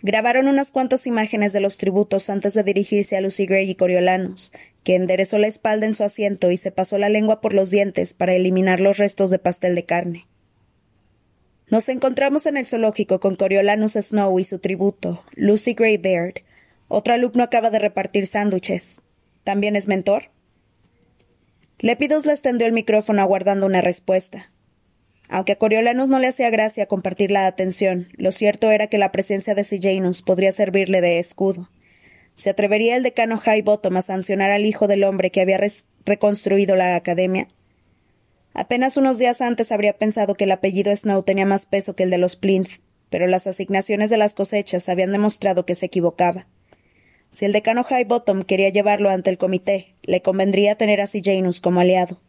Grabaron 0.00 0.46
unas 0.46 0.70
cuantas 0.70 1.06
imágenes 1.06 1.52
de 1.52 1.60
los 1.60 1.76
tributos 1.76 2.30
antes 2.30 2.54
de 2.54 2.62
dirigirse 2.62 3.16
a 3.16 3.20
Lucy 3.20 3.46
Gray 3.46 3.68
y 3.68 3.74
Coriolanus, 3.74 4.52
que 4.84 4.94
enderezó 4.94 5.38
la 5.38 5.48
espalda 5.48 5.86
en 5.86 5.94
su 5.94 6.04
asiento 6.04 6.50
y 6.52 6.56
se 6.56 6.70
pasó 6.70 6.98
la 6.98 7.08
lengua 7.08 7.40
por 7.40 7.52
los 7.52 7.70
dientes 7.70 8.14
para 8.14 8.34
eliminar 8.34 8.80
los 8.80 8.98
restos 8.98 9.30
de 9.30 9.40
pastel 9.40 9.74
de 9.74 9.84
carne. 9.84 10.26
Nos 11.68 11.88
encontramos 11.88 12.46
en 12.46 12.56
el 12.56 12.64
zoológico 12.64 13.18
con 13.18 13.36
Coriolanus 13.36 13.92
Snow 13.92 14.38
y 14.38 14.44
su 14.44 14.60
tributo, 14.60 15.24
Lucy 15.34 15.74
Gray 15.74 15.98
Baird. 15.98 16.42
Otro 16.86 17.12
alumno 17.12 17.42
acaba 17.42 17.70
de 17.70 17.78
repartir 17.78 18.26
sándwiches. 18.26 19.02
¿También 19.44 19.76
es 19.76 19.88
mentor? 19.88 20.30
Lépidos 21.80 22.24
le 22.24 22.32
extendió 22.32 22.66
el 22.66 22.72
micrófono 22.72 23.20
aguardando 23.20 23.66
una 23.66 23.80
respuesta. 23.80 24.50
Aunque 25.28 25.52
a 25.52 25.56
Coriolanus 25.56 26.08
no 26.08 26.18
le 26.18 26.28
hacía 26.28 26.50
gracia 26.50 26.86
compartir 26.86 27.30
la 27.30 27.46
atención, 27.46 28.08
lo 28.16 28.32
cierto 28.32 28.70
era 28.70 28.86
que 28.86 28.98
la 28.98 29.12
presencia 29.12 29.54
de 29.54 29.64
Sejanus 29.64 30.22
podría 30.22 30.52
servirle 30.52 31.00
de 31.00 31.18
escudo. 31.18 31.68
¿Se 32.34 32.50
atrevería 32.50 32.96
el 32.96 33.02
decano 33.02 33.40
Highbottom 33.44 33.96
a 33.96 34.02
sancionar 34.02 34.50
al 34.50 34.64
hijo 34.64 34.86
del 34.86 35.04
hombre 35.04 35.30
que 35.30 35.40
había 35.40 35.60
reconstruido 36.04 36.76
la 36.76 36.96
academia? 36.96 37.48
Apenas 38.54 38.96
unos 38.96 39.18
días 39.18 39.40
antes 39.40 39.70
habría 39.70 39.98
pensado 39.98 40.34
que 40.34 40.44
el 40.44 40.52
apellido 40.52 40.94
Snow 40.94 41.22
tenía 41.22 41.46
más 41.46 41.66
peso 41.66 41.94
que 41.94 42.04
el 42.04 42.10
de 42.10 42.18
los 42.18 42.36
Plinth, 42.36 42.80
pero 43.10 43.26
las 43.26 43.46
asignaciones 43.46 44.08
de 44.08 44.16
las 44.16 44.34
cosechas 44.34 44.88
habían 44.88 45.12
demostrado 45.12 45.66
que 45.66 45.74
se 45.74 45.86
equivocaba. 45.86 46.46
Si 47.30 47.44
el 47.44 47.52
decano 47.52 47.84
Highbottom 47.88 48.44
quería 48.44 48.70
llevarlo 48.70 49.10
ante 49.10 49.30
el 49.30 49.38
comité, 49.38 49.94
le 50.02 50.22
convendría 50.22 50.76
tener 50.76 51.00
a 51.00 51.06
Sejanus 51.06 51.60
como 51.60 51.80
aliado. 51.80 52.20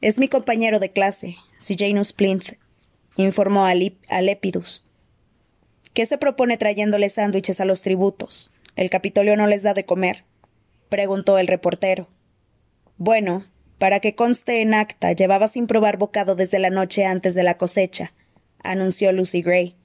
Es 0.00 0.18
mi 0.18 0.28
compañero 0.28 0.78
de 0.78 0.92
clase, 0.92 1.36
Janus 1.58 2.14
Plinth, 2.14 2.54
informó 3.16 3.66
a, 3.66 3.74
Lepidus. 3.74 4.86
¿Qué 5.92 6.06
se 6.06 6.16
propone 6.16 6.56
trayéndole 6.56 7.10
sándwiches 7.10 7.60
a 7.60 7.66
los 7.66 7.82
tributos? 7.82 8.50
¿El 8.76 8.88
Capitolio 8.88 9.36
no 9.36 9.46
les 9.46 9.62
da 9.62 9.74
de 9.74 9.84
comer? 9.84 10.24
preguntó 10.88 11.36
el 11.36 11.48
reportero. 11.48 12.08
Bueno, 12.96 13.44
para 13.78 14.00
que 14.00 14.14
conste 14.14 14.62
en 14.62 14.72
acta, 14.72 15.12
llevaba 15.12 15.48
sin 15.48 15.66
probar 15.66 15.98
bocado 15.98 16.34
desde 16.34 16.58
la 16.60 16.70
noche 16.70 17.04
antes 17.04 17.34
de 17.34 17.42
la 17.42 17.58
cosecha, 17.58 18.14
anunció 18.62 19.12
Lucy 19.12 19.42
Gray. 19.42 19.76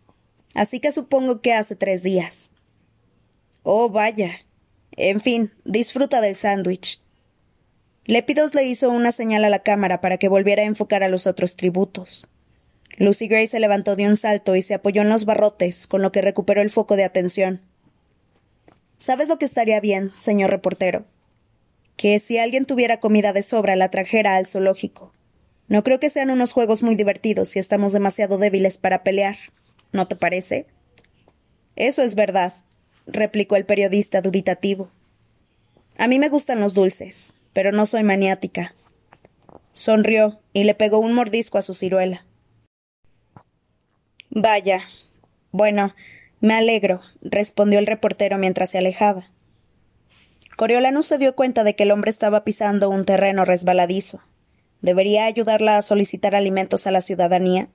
Así 0.54 0.80
que 0.80 0.94
supongo 0.94 1.42
que 1.42 1.54
hace 1.54 1.76
tres 1.76 2.04
días. 2.04 2.52
Oh, 3.64 3.90
vaya. 3.90 4.46
En 4.92 5.20
fin, 5.20 5.52
disfruta 5.66 6.22
del 6.22 6.38
sándwich. 6.38 7.02
Lépidos 8.08 8.54
le 8.54 8.64
hizo 8.64 8.92
una 8.92 9.12
señal 9.12 9.46
a 9.46 9.50
la 9.50 9.64
cámara 9.64 10.00
para 10.00 10.18
que 10.18 10.28
volviera 10.28 10.62
a 10.62 10.68
enfocar 10.68 11.04
a 11.04 11.10
los 11.10 11.26
otros 11.26 11.56
tributos. 11.56 12.28
Lucy 12.98 13.28
Gray 13.28 13.48
se 13.48 13.60
levantó 13.60 13.96
de 13.96 14.08
un 14.08 14.16
salto 14.16 14.56
y 14.56 14.62
se 14.62 14.76
apoyó 14.76 15.02
en 15.02 15.10
los 15.10 15.26
barrotes, 15.26 15.88
con 15.88 16.04
lo 16.04 16.12
que 16.12 16.22
recuperó 16.22 16.62
el 16.62 16.70
foco 16.70 16.98
de 16.98 17.04
atención. 17.04 17.62
¿Sabes 19.00 19.28
lo 19.28 19.40
que 19.40 19.46
estaría 19.46 19.80
bien, 19.80 20.12
señor 20.12 20.52
reportero? 20.52 21.04
Que 21.98 22.20
si 22.20 22.38
alguien 22.38 22.66
tuviera 22.66 23.00
comida 23.00 23.34
de 23.34 23.42
sobra 23.42 23.76
la 23.76 23.90
trajera 23.90 24.36
al 24.36 24.46
zoológico. 24.46 25.12
No 25.68 25.84
creo 25.84 26.00
que 26.00 26.12
sean 26.12 26.30
unos 26.30 26.54
juegos 26.54 26.84
muy 26.84 26.94
divertidos 26.94 27.50
si 27.50 27.60
estamos 27.60 27.92
demasiado 27.92 28.38
débiles 28.38 28.78
para 28.78 29.02
pelear. 29.02 29.36
¿No 29.92 30.08
te 30.08 30.16
parece? 30.16 30.68
Eso 31.76 32.04
es 32.04 32.14
verdad, 32.14 32.54
replicó 33.08 33.56
el 33.56 33.66
periodista 33.66 34.22
dubitativo. 34.22 34.92
A 35.98 36.08
mí 36.08 36.20
me 36.20 36.30
gustan 36.30 36.60
los 36.60 36.76
dulces 36.76 37.35
pero 37.56 37.72
no 37.72 37.86
soy 37.86 38.04
maniática. 38.04 38.76
Sonrió 39.72 40.42
y 40.52 40.66
le 40.66 40.76
pegó 40.76 41.00
un 41.00 41.14
mordisco 41.14 41.58
a 41.58 41.62
su 41.62 41.74
ciruela. 41.74 42.26
Vaya. 44.30 44.84
Bueno, 45.54 45.96
me 46.42 46.54
alegro, 46.54 47.00
respondió 47.22 47.80
el 47.80 47.88
reportero 47.88 48.38
mientras 48.38 48.72
se 48.72 48.78
alejaba. 48.78 49.30
Coriolanus 50.58 51.08
se 51.08 51.18
dio 51.18 51.34
cuenta 51.34 51.64
de 51.64 51.78
que 51.78 51.84
el 51.84 51.92
hombre 51.92 52.12
estaba 52.12 52.44
pisando 52.44 52.90
un 52.90 53.06
terreno 53.06 53.46
resbaladizo. 53.46 54.20
¿Debería 54.82 55.24
ayudarla 55.24 55.78
a 55.78 55.82
solicitar 55.82 56.36
alimentos 56.36 56.86
a 56.88 56.92
la 56.92 57.00
ciudadanía? 57.00 57.70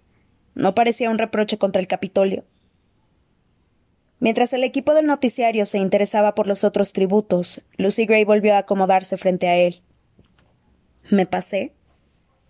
No 0.55 0.75
parecía 0.75 1.09
un 1.09 1.17
reproche 1.17 1.57
contra 1.57 1.81
el 1.81 1.89
Capitolio. 1.89 2.45
Mientras 4.21 4.53
el 4.53 4.65
equipo 4.65 4.93
del 4.93 5.07
noticiario 5.07 5.65
se 5.65 5.79
interesaba 5.79 6.35
por 6.35 6.47
los 6.47 6.63
otros 6.63 6.93
tributos, 6.93 7.63
Lucy 7.79 8.05
Gray 8.05 8.25
volvió 8.25 8.55
a 8.55 8.59
acomodarse 8.59 9.17
frente 9.17 9.49
a 9.49 9.57
él. 9.57 9.83
¿Me 11.09 11.25
pasé? 11.25 11.73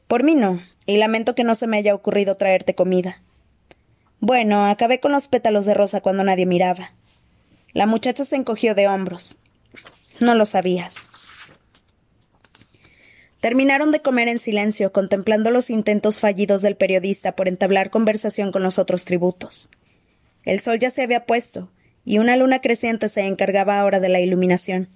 Por 0.09 0.25
mí 0.25 0.35
no, 0.35 0.61
y 0.85 0.97
lamento 0.97 1.37
que 1.37 1.45
no 1.45 1.55
se 1.55 1.69
me 1.69 1.77
haya 1.77 1.95
ocurrido 1.95 2.37
traerte 2.37 2.75
comida. 2.75 3.23
Bueno, 4.19 4.67
acabé 4.67 4.99
con 4.99 5.12
los 5.12 5.29
pétalos 5.29 5.65
de 5.65 5.75
rosa 5.75 6.00
cuando 6.00 6.25
nadie 6.25 6.45
miraba. 6.45 6.93
La 7.73 7.87
muchacha 7.87 8.25
se 8.25 8.35
encogió 8.35 8.75
de 8.75 8.89
hombros. 8.89 9.39
No 10.19 10.35
lo 10.35 10.47
sabías. 10.47 11.11
Terminaron 13.41 13.93
de 13.93 14.00
comer 14.00 14.27
en 14.27 14.41
silencio, 14.41 14.93
contemplando 14.93 15.50
los 15.50 15.71
intentos 15.71 16.19
fallidos 16.19 16.62
del 16.62 16.77
periodista 16.77 17.37
por 17.37 17.47
entablar 17.47 17.91
conversación 17.91 18.50
con 18.50 18.65
los 18.65 18.79
otros 18.79 19.05
tributos. 19.05 19.71
El 20.44 20.61
sol 20.61 20.78
ya 20.78 20.90
se 20.90 21.02
había 21.02 21.26
puesto, 21.26 21.70
y 22.04 22.18
una 22.18 22.37
luna 22.37 22.61
creciente 22.61 23.09
se 23.09 23.23
encargaba 23.26 23.78
ahora 23.78 24.00
de 24.00 24.09
la 24.09 24.20
iluminación. 24.20 24.88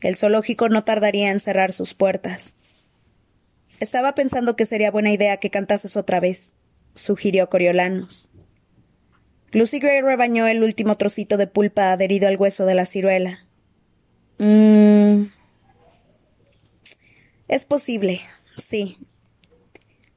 El 0.00 0.16
zoológico 0.16 0.68
no 0.68 0.84
tardaría 0.84 1.30
en 1.30 1.40
cerrar 1.40 1.72
sus 1.72 1.94
puertas. 1.94 2.56
Estaba 3.80 4.14
pensando 4.14 4.56
que 4.56 4.66
sería 4.66 4.90
buena 4.90 5.12
idea 5.12 5.36
que 5.36 5.50
cantases 5.50 5.96
otra 5.96 6.20
vez, 6.20 6.54
sugirió 6.94 7.48
Coriolanus. 7.48 8.30
Lucy 9.52 9.78
Gray 9.78 10.02
rebañó 10.02 10.46
el 10.46 10.62
último 10.62 10.96
trocito 10.96 11.36
de 11.36 11.46
pulpa 11.46 11.92
adherido 11.92 12.28
al 12.28 12.36
hueso 12.36 12.66
de 12.66 12.74
la 12.74 12.84
ciruela. 12.84 13.46
Mmm. 14.38 15.26
Es 17.48 17.64
posible, 17.64 18.20
sí, 18.58 18.98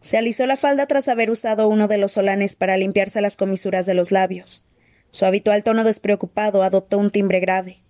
se 0.01 0.17
alisó 0.17 0.45
la 0.47 0.57
falda 0.57 0.87
tras 0.87 1.07
haber 1.07 1.29
usado 1.29 1.67
uno 1.67 1.87
de 1.87 1.97
los 1.97 2.13
solanes 2.13 2.55
para 2.55 2.77
limpiarse 2.77 3.21
las 3.21 3.37
comisuras 3.37 3.85
de 3.85 3.93
los 3.93 4.11
labios. 4.11 4.65
Su 5.11 5.25
habitual 5.25 5.63
tono 5.63 5.83
despreocupado 5.83 6.63
adoptó 6.63 6.97
un 6.97 7.11
timbre 7.11 7.39
grave. 7.39 7.81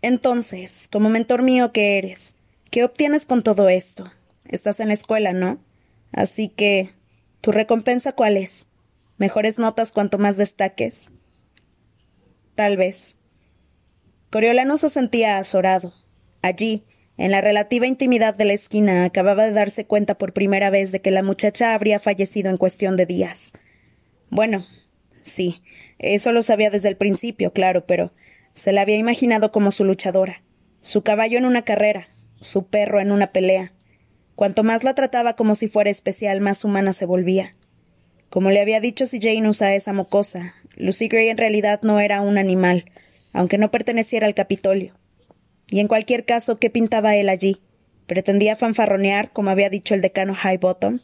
Entonces, 0.00 0.88
como 0.92 1.08
mentor 1.08 1.42
mío 1.42 1.72
que 1.72 1.98
eres, 1.98 2.36
¿qué 2.70 2.84
obtienes 2.84 3.24
con 3.24 3.42
todo 3.42 3.68
esto? 3.68 4.12
Estás 4.44 4.80
en 4.80 4.88
la 4.88 4.94
escuela, 4.94 5.32
¿no? 5.32 5.60
Así 6.12 6.48
que. 6.48 6.90
¿Tu 7.40 7.50
recompensa 7.50 8.12
cuál 8.12 8.36
es? 8.36 8.66
¿Mejores 9.16 9.58
notas 9.58 9.90
cuanto 9.90 10.18
más 10.18 10.36
destaques? 10.36 11.10
Tal 12.54 12.76
vez. 12.76 13.16
Coriolano 14.30 14.76
se 14.76 14.88
sentía 14.88 15.38
azorado. 15.38 15.92
Allí, 16.40 16.84
en 17.18 17.30
la 17.30 17.40
relativa 17.40 17.86
intimidad 17.86 18.34
de 18.34 18.46
la 18.46 18.54
esquina 18.54 19.04
acababa 19.04 19.44
de 19.44 19.52
darse 19.52 19.86
cuenta 19.86 20.16
por 20.16 20.32
primera 20.32 20.70
vez 20.70 20.92
de 20.92 21.00
que 21.00 21.10
la 21.10 21.22
muchacha 21.22 21.74
habría 21.74 22.00
fallecido 22.00 22.50
en 22.50 22.56
cuestión 22.56 22.96
de 22.96 23.06
días. 23.06 23.52
Bueno, 24.30 24.66
sí, 25.22 25.62
eso 25.98 26.32
lo 26.32 26.42
sabía 26.42 26.70
desde 26.70 26.88
el 26.88 26.96
principio, 26.96 27.52
claro, 27.52 27.86
pero 27.86 28.12
se 28.54 28.72
la 28.72 28.80
había 28.82 28.96
imaginado 28.96 29.52
como 29.52 29.70
su 29.72 29.84
luchadora, 29.84 30.42
su 30.80 31.02
caballo 31.02 31.38
en 31.38 31.44
una 31.44 31.62
carrera, 31.62 32.08
su 32.40 32.66
perro 32.66 33.00
en 33.00 33.12
una 33.12 33.30
pelea. 33.30 33.72
Cuanto 34.34 34.64
más 34.64 34.82
la 34.82 34.94
trataba 34.94 35.36
como 35.36 35.54
si 35.54 35.68
fuera 35.68 35.90
especial, 35.90 36.40
más 36.40 36.64
humana 36.64 36.92
se 36.92 37.04
volvía. 37.04 37.54
Como 38.30 38.50
le 38.50 38.62
había 38.62 38.80
dicho 38.80 39.06
si 39.06 39.20
Jane 39.20 39.48
usa 39.48 39.74
esa 39.74 39.92
mocosa, 39.92 40.54
Lucy 40.76 41.08
Gray 41.08 41.28
en 41.28 41.36
realidad 41.36 41.80
no 41.82 42.00
era 42.00 42.22
un 42.22 42.38
animal, 42.38 42.90
aunque 43.34 43.58
no 43.58 43.70
perteneciera 43.70 44.26
al 44.26 44.34
Capitolio. 44.34 44.94
Y 45.72 45.80
en 45.80 45.88
cualquier 45.88 46.26
caso, 46.26 46.58
¿qué 46.58 46.68
pintaba 46.68 47.16
él 47.16 47.30
allí? 47.30 47.62
¿Pretendía 48.06 48.56
fanfarronear, 48.56 49.32
como 49.32 49.48
había 49.48 49.70
dicho 49.70 49.94
el 49.94 50.02
decano 50.02 50.36
Highbottom? 50.36 51.00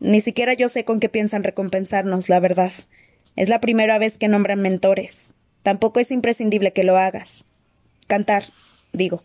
Ni 0.00 0.20
siquiera 0.20 0.52
yo 0.52 0.68
sé 0.68 0.84
con 0.84 1.00
qué 1.00 1.08
piensan 1.08 1.42
recompensarnos, 1.42 2.28
la 2.28 2.40
verdad. 2.40 2.72
Es 3.36 3.48
la 3.48 3.58
primera 3.58 3.98
vez 3.98 4.18
que 4.18 4.28
nombran 4.28 4.60
mentores. 4.60 5.32
Tampoco 5.62 5.98
es 5.98 6.10
imprescindible 6.10 6.74
que 6.74 6.84
lo 6.84 6.98
hagas. 6.98 7.46
Cantar, 8.06 8.44
digo. 8.92 9.22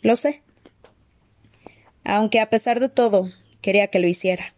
Lo 0.00 0.14
sé. 0.14 0.42
Aunque 2.04 2.38
a 2.38 2.48
pesar 2.48 2.78
de 2.78 2.88
todo, 2.88 3.32
quería 3.60 3.88
que 3.88 3.98
lo 3.98 4.06
hiciera. 4.06 4.54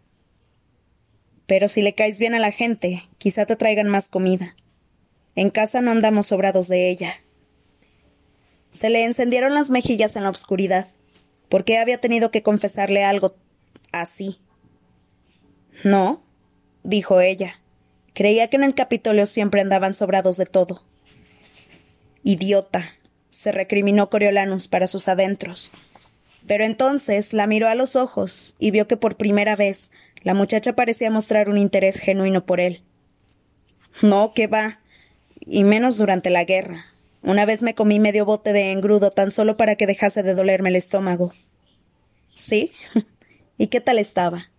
Pero 1.47 1.67
si 1.67 1.81
le 1.81 1.95
caes 1.95 2.19
bien 2.19 2.35
a 2.35 2.39
la 2.39 2.51
gente, 2.51 3.01
quizá 3.17 3.47
te 3.47 3.55
traigan 3.55 3.87
más 3.87 4.09
comida. 4.09 4.55
En 5.33 5.49
casa 5.49 5.81
no 5.81 5.89
andamos 5.89 6.27
sobrados 6.27 6.67
de 6.67 6.91
ella. 6.91 7.24
Se 8.75 8.89
le 8.89 9.05
encendieron 9.05 9.53
las 9.53 9.69
mejillas 9.69 10.17
en 10.17 10.23
la 10.23 10.29
oscuridad. 10.29 10.89
¿Por 11.47 11.63
qué 11.63 11.77
había 11.77 11.97
tenido 11.97 12.29
que 12.29 12.43
confesarle 12.43 13.05
algo 13.05 13.37
así? 13.93 14.37
No, 15.85 16.21
dijo 16.83 17.21
ella. 17.21 17.61
Creía 18.13 18.49
que 18.49 18.57
en 18.57 18.65
el 18.65 18.75
Capitolio 18.75 19.27
siempre 19.27 19.61
andaban 19.61 19.93
sobrados 19.93 20.35
de 20.35 20.45
todo. 20.45 20.83
Idiota, 22.23 22.85
se 23.29 23.53
recriminó 23.53 24.09
Coriolanus 24.09 24.67
para 24.67 24.87
sus 24.87 25.07
adentros. 25.07 25.71
Pero 26.45 26.65
entonces 26.65 27.31
la 27.31 27.47
miró 27.47 27.69
a 27.69 27.75
los 27.75 27.95
ojos 27.95 28.57
y 28.59 28.71
vio 28.71 28.89
que 28.89 28.97
por 28.97 29.15
primera 29.15 29.55
vez 29.55 29.89
la 30.21 30.33
muchacha 30.33 30.73
parecía 30.73 31.09
mostrar 31.09 31.47
un 31.47 31.57
interés 31.57 31.97
genuino 31.97 32.45
por 32.45 32.59
él. 32.59 32.81
No, 34.01 34.33
que 34.33 34.47
va. 34.47 34.81
Y 35.39 35.63
menos 35.63 35.95
durante 35.95 36.29
la 36.29 36.43
guerra. 36.43 36.87
Una 37.25 37.45
vez 37.45 37.63
me 37.63 37.73
comí 37.73 37.99
medio 37.99 38.23
bote 38.23 38.53
de 38.53 38.71
engrudo 38.71 39.09
tan 39.09 39.31
solo 39.31 39.57
para 39.57 39.75
que 39.75 39.87
dejase 39.87 40.21
de 40.21 40.35
dolerme 40.35 40.69
el 40.69 40.75
estómago. 40.75 41.33
¿Sí? 42.35 42.71
¿Y 43.57 43.67
qué 43.67 43.81
tal 43.81 43.97
estaba? 43.97 44.51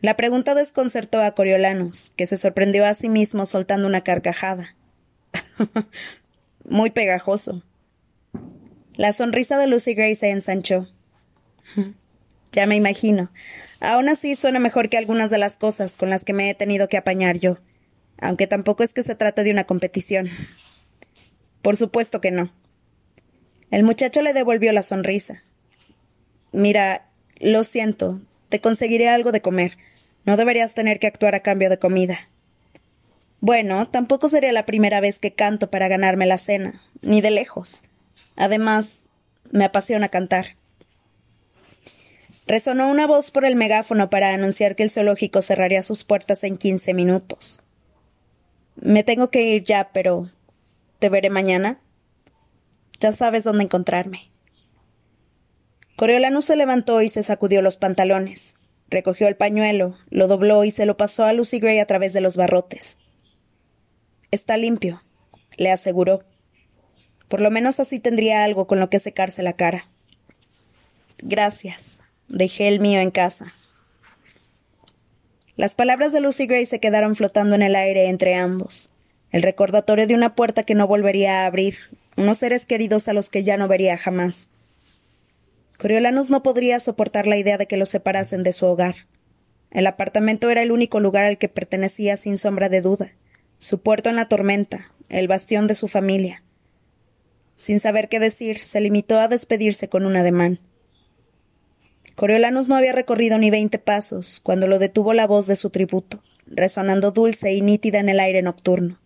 La 0.00 0.16
pregunta 0.16 0.56
desconcertó 0.56 1.22
a 1.22 1.30
Coriolanus, 1.36 2.12
que 2.16 2.26
se 2.26 2.36
sorprendió 2.36 2.84
a 2.84 2.94
sí 2.94 3.08
mismo 3.08 3.46
soltando 3.46 3.86
una 3.86 4.02
carcajada. 4.02 4.74
Muy 6.68 6.90
pegajoso. 6.90 7.62
La 8.94 9.12
sonrisa 9.12 9.56
de 9.58 9.68
Lucy 9.68 9.94
Gray 9.94 10.16
se 10.16 10.30
ensanchó. 10.30 10.88
Ya 12.50 12.66
me 12.66 12.76
imagino. 12.76 13.30
Aún 13.78 14.08
así 14.08 14.34
suena 14.34 14.58
mejor 14.58 14.88
que 14.88 14.96
algunas 14.96 15.28
de 15.28 15.36
las 15.36 15.58
cosas 15.58 15.98
con 15.98 16.08
las 16.08 16.24
que 16.24 16.32
me 16.32 16.48
he 16.48 16.54
tenido 16.54 16.88
que 16.88 16.96
apañar 16.96 17.38
yo, 17.38 17.58
aunque 18.18 18.46
tampoco 18.46 18.82
es 18.82 18.94
que 18.94 19.02
se 19.02 19.14
trate 19.14 19.44
de 19.44 19.50
una 19.50 19.64
competición. 19.64 20.30
Por 21.62 21.76
supuesto 21.76 22.20
que 22.20 22.30
no. 22.30 22.52
El 23.70 23.84
muchacho 23.84 24.22
le 24.22 24.32
devolvió 24.32 24.72
la 24.72 24.82
sonrisa. 24.82 25.42
Mira, 26.52 27.08
lo 27.36 27.64
siento, 27.64 28.20
te 28.48 28.60
conseguiré 28.60 29.08
algo 29.08 29.32
de 29.32 29.42
comer. 29.42 29.76
No 30.24 30.36
deberías 30.36 30.74
tener 30.74 30.98
que 30.98 31.06
actuar 31.06 31.34
a 31.34 31.40
cambio 31.40 31.70
de 31.70 31.78
comida. 31.78 32.28
Bueno, 33.40 33.88
tampoco 33.88 34.28
sería 34.28 34.52
la 34.52 34.66
primera 34.66 35.00
vez 35.00 35.18
que 35.18 35.34
canto 35.34 35.70
para 35.70 35.88
ganarme 35.88 36.26
la 36.26 36.38
cena, 36.38 36.82
ni 37.02 37.20
de 37.20 37.30
lejos. 37.30 37.82
Además, 38.36 39.04
me 39.50 39.64
apasiona 39.64 40.08
cantar. 40.08 40.56
Resonó 42.46 42.90
una 42.90 43.06
voz 43.06 43.30
por 43.30 43.44
el 43.44 43.56
megáfono 43.56 44.08
para 44.08 44.32
anunciar 44.32 44.74
que 44.74 44.82
el 44.82 44.90
zoológico 44.90 45.42
cerraría 45.42 45.82
sus 45.82 46.02
puertas 46.04 46.44
en 46.44 46.56
quince 46.56 46.94
minutos. 46.94 47.62
Me 48.76 49.04
tengo 49.04 49.28
que 49.28 49.42
ir 49.42 49.64
ya, 49.64 49.90
pero. 49.92 50.30
¿Te 50.98 51.08
veré 51.08 51.30
mañana? 51.30 51.80
Ya 53.00 53.12
sabes 53.12 53.44
dónde 53.44 53.64
encontrarme. 53.64 54.30
Coriolanus 55.96 56.44
se 56.44 56.56
levantó 56.56 57.02
y 57.02 57.08
se 57.08 57.22
sacudió 57.22 57.62
los 57.62 57.76
pantalones. 57.76 58.54
Recogió 58.88 59.28
el 59.28 59.36
pañuelo, 59.36 59.96
lo 60.10 60.28
dobló 60.28 60.64
y 60.64 60.70
se 60.70 60.86
lo 60.86 60.96
pasó 60.96 61.24
a 61.24 61.32
Lucy 61.32 61.60
Gray 61.60 61.78
a 61.78 61.86
través 61.86 62.12
de 62.12 62.20
los 62.20 62.36
barrotes. 62.36 62.98
Está 64.30 64.56
limpio, 64.56 65.02
le 65.56 65.70
aseguró. 65.70 66.24
Por 67.28 67.40
lo 67.40 67.50
menos 67.50 67.78
así 67.80 68.00
tendría 68.00 68.44
algo 68.44 68.66
con 68.66 68.80
lo 68.80 68.90
que 68.90 68.98
secarse 68.98 69.42
la 69.42 69.52
cara. 69.52 69.88
Gracias. 71.18 72.00
Dejé 72.28 72.68
el 72.68 72.80
mío 72.80 73.00
en 73.00 73.10
casa. 73.10 73.52
Las 75.56 75.74
palabras 75.74 76.12
de 76.12 76.20
Lucy 76.20 76.46
Gray 76.46 76.66
se 76.66 76.80
quedaron 76.80 77.16
flotando 77.16 77.54
en 77.54 77.62
el 77.62 77.74
aire 77.74 78.08
entre 78.08 78.34
ambos. 78.34 78.90
El 79.30 79.42
recordatorio 79.42 80.06
de 80.06 80.14
una 80.14 80.34
puerta 80.34 80.62
que 80.62 80.74
no 80.74 80.86
volvería 80.86 81.42
a 81.42 81.46
abrir, 81.46 81.76
unos 82.16 82.38
seres 82.38 82.64
queridos 82.64 83.08
a 83.08 83.12
los 83.12 83.28
que 83.28 83.44
ya 83.44 83.56
no 83.56 83.68
vería 83.68 83.98
jamás. 83.98 84.48
Coriolanus 85.76 86.30
no 86.30 86.42
podría 86.42 86.80
soportar 86.80 87.26
la 87.26 87.36
idea 87.36 87.58
de 87.58 87.66
que 87.66 87.76
los 87.76 87.90
separasen 87.90 88.42
de 88.42 88.52
su 88.52 88.66
hogar. 88.66 88.94
El 89.70 89.86
apartamento 89.86 90.50
era 90.50 90.62
el 90.62 90.72
único 90.72 90.98
lugar 90.98 91.24
al 91.24 91.38
que 91.38 91.48
pertenecía 91.48 92.16
sin 92.16 92.38
sombra 92.38 92.68
de 92.68 92.80
duda, 92.80 93.12
su 93.58 93.82
puerto 93.82 94.08
en 94.08 94.16
la 94.16 94.28
tormenta, 94.28 94.86
el 95.08 95.28
bastión 95.28 95.66
de 95.66 95.74
su 95.74 95.88
familia. 95.88 96.42
Sin 97.56 97.80
saber 97.80 98.08
qué 98.08 98.18
decir, 98.20 98.58
se 98.58 98.80
limitó 98.80 99.18
a 99.18 99.28
despedirse 99.28 99.88
con 99.88 100.06
un 100.06 100.16
ademán. 100.16 100.58
Coriolanus 102.14 102.68
no 102.68 102.76
había 102.76 102.92
recorrido 102.92 103.38
ni 103.38 103.50
veinte 103.50 103.78
pasos 103.78 104.40
cuando 104.42 104.66
lo 104.66 104.78
detuvo 104.78 105.12
la 105.12 105.26
voz 105.26 105.46
de 105.46 105.54
su 105.54 105.70
tributo, 105.70 106.22
resonando 106.46 107.12
dulce 107.12 107.52
y 107.52 107.60
nítida 107.60 107.98
en 107.98 108.08
el 108.08 108.20
aire 108.20 108.42
nocturno. 108.42 108.98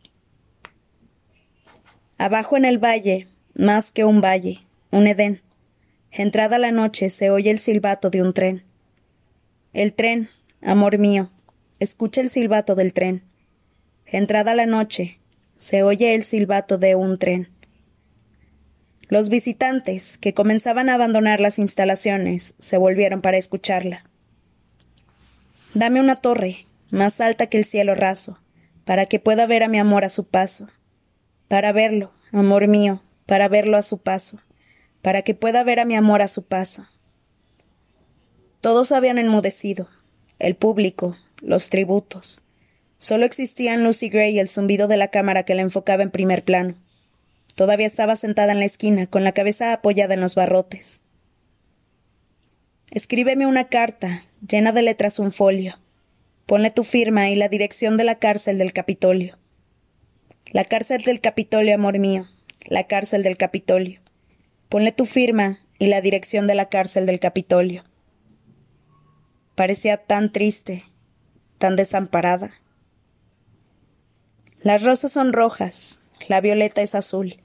Abajo 2.23 2.57
en 2.57 2.65
el 2.65 2.79
valle, 2.79 3.27
más 3.53 3.91
que 3.91 4.05
un 4.05 4.21
valle, 4.21 4.61
un 4.93 5.09
Edén. 5.09 5.43
Entrada 6.13 6.57
la 6.61 6.71
noche 6.71 7.11
se 7.11 7.31
oye 7.31 7.51
el 7.51 7.59
silbato 7.59 8.11
de 8.11 8.23
un 8.23 8.33
tren. 8.33 8.63
El 9.73 9.93
tren, 9.93 10.29
amor 10.61 10.99
mío, 10.99 11.33
escucha 11.81 12.21
el 12.21 12.31
silbato 12.31 12.77
del 12.77 12.93
tren. 12.93 13.25
Entrada 14.07 14.55
la 14.55 14.67
noche, 14.67 15.19
se 15.59 15.83
oye 15.83 16.15
el 16.15 16.23
silbato 16.23 16.79
de 16.79 16.95
un 16.95 17.19
tren. 17.19 17.49
Los 19.09 19.29
visitantes, 19.29 20.17
que 20.17 20.33
comenzaban 20.33 20.91
a 20.91 20.95
abandonar 20.95 21.41
las 21.41 21.59
instalaciones, 21.59 22.55
se 22.61 22.77
volvieron 22.77 23.21
para 23.21 23.37
escucharla. 23.37 24.05
Dame 25.75 25.99
una 25.99 26.15
torre, 26.15 26.67
más 26.93 27.21
alta 27.21 27.49
que 27.49 27.59
el 27.59 27.65
cielo 27.65 27.97
raso, 27.97 28.39
para 28.85 29.07
que 29.07 29.19
pueda 29.19 29.45
ver 29.47 29.65
a 29.65 29.69
mi 29.69 29.79
amor 29.79 30.05
a 30.05 30.09
su 30.09 30.29
paso. 30.29 30.69
Para 31.53 31.73
verlo, 31.73 32.15
amor 32.33 32.67
mío, 32.67 33.03
para 33.27 33.47
verlo 33.47 33.77
a 33.77 33.83
su 33.83 33.99
paso, 33.99 34.41
para 35.03 35.21
que 35.21 35.35
pueda 35.35 35.63
ver 35.65 35.81
a 35.81 35.85
mi 35.85 35.95
amor 35.95 36.23
a 36.23 36.29
su 36.29 36.47
paso. 36.47 36.87
Todos 38.63 38.91
habían 38.91 39.19
enmudecido, 39.19 39.91
el 40.39 40.57
público, 40.57 41.19
los 41.43 41.69
tributos. 41.69 42.41
Solo 42.97 43.27
existían 43.27 43.85
Lucy 43.85 44.09
Gray 44.09 44.35
y 44.35 44.39
el 44.39 44.49
zumbido 44.49 44.89
de 44.89 44.97
la 44.97 45.09
cámara 45.09 45.43
que 45.43 45.55
la 45.55 45.61
enfocaba 45.61 46.03
en 46.03 46.11
primer 46.11 46.43
plano. 46.43 46.77
Todavía 47.55 47.87
estaba 47.87 48.17
sentada 48.17 48.53
en 48.53 48.61
la 48.61 48.65
esquina, 48.65 49.07
con 49.07 49.23
la 49.23 49.33
cabeza 49.33 49.75
apoyada 49.75 50.15
en 50.15 50.23
los 50.23 50.35
barrotes. 50.35 51.05
Escríbeme 52.91 53.47
una 53.47 53.65
carta, 53.65 54.25
llena 54.41 54.73
de 54.73 54.81
letras 54.81 55.19
un 55.19 55.33
folio. 55.33 55.79
Ponle 56.47 56.71
tu 56.71 56.83
firma 56.83 57.29
y 57.29 57.37
la 57.37 57.51
dirección 57.51 57.99
de 57.99 58.05
la 58.05 58.15
cárcel 58.15 58.57
del 58.57 58.73
Capitolio. 58.73 59.37
La 60.53 60.65
cárcel 60.65 61.03
del 61.03 61.23
Capitolio, 61.23 61.75
amor 61.75 61.99
mío, 61.99 62.29
la 62.67 62.87
cárcel 62.87 63.23
del 63.23 63.39
Capitolio. 63.39 64.03
Ponle 64.69 64.93
tu 64.93 65.07
firma 65.07 65.61
y 65.79 65.87
la 65.87 66.03
dirección 66.03 66.47
de 66.47 66.55
la 66.55 66.69
cárcel 66.69 67.07
del 67.07 67.21
Capitolio. 67.21 67.85
Parecía 69.55 69.97
tan 69.97 70.31
triste, 70.31 70.85
tan 71.57 71.75
desamparada. 71.75 72.53
Las 74.63 74.83
rosas 74.83 75.13
son 75.13 75.33
rojas, 75.33 76.03
la 76.29 76.43
violeta 76.43 76.83
es 76.83 76.95
azul. 76.95 77.41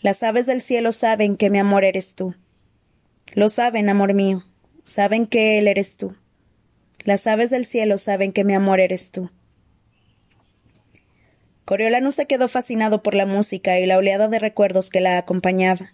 Las 0.00 0.24
aves 0.24 0.46
del 0.46 0.60
cielo 0.60 0.90
saben 0.90 1.36
que 1.36 1.50
mi 1.50 1.60
amor 1.60 1.84
eres 1.84 2.16
tú. 2.16 2.34
Lo 3.32 3.48
saben, 3.48 3.88
amor 3.88 4.12
mío. 4.12 4.44
Saben 4.82 5.28
que 5.28 5.60
él 5.60 5.68
eres 5.68 5.98
tú. 5.98 6.16
Las 7.04 7.28
aves 7.28 7.50
del 7.50 7.64
cielo 7.64 7.96
saben 7.96 8.32
que 8.32 8.42
mi 8.42 8.54
amor 8.54 8.80
eres 8.80 9.12
tú. 9.12 9.30
Coriolano 11.64 12.10
se 12.10 12.26
quedó 12.26 12.48
fascinado 12.48 13.02
por 13.02 13.14
la 13.14 13.26
música 13.26 13.78
y 13.78 13.86
la 13.86 13.98
oleada 13.98 14.28
de 14.28 14.38
recuerdos 14.38 14.90
que 14.90 15.00
la 15.00 15.18
acompañaba. 15.18 15.92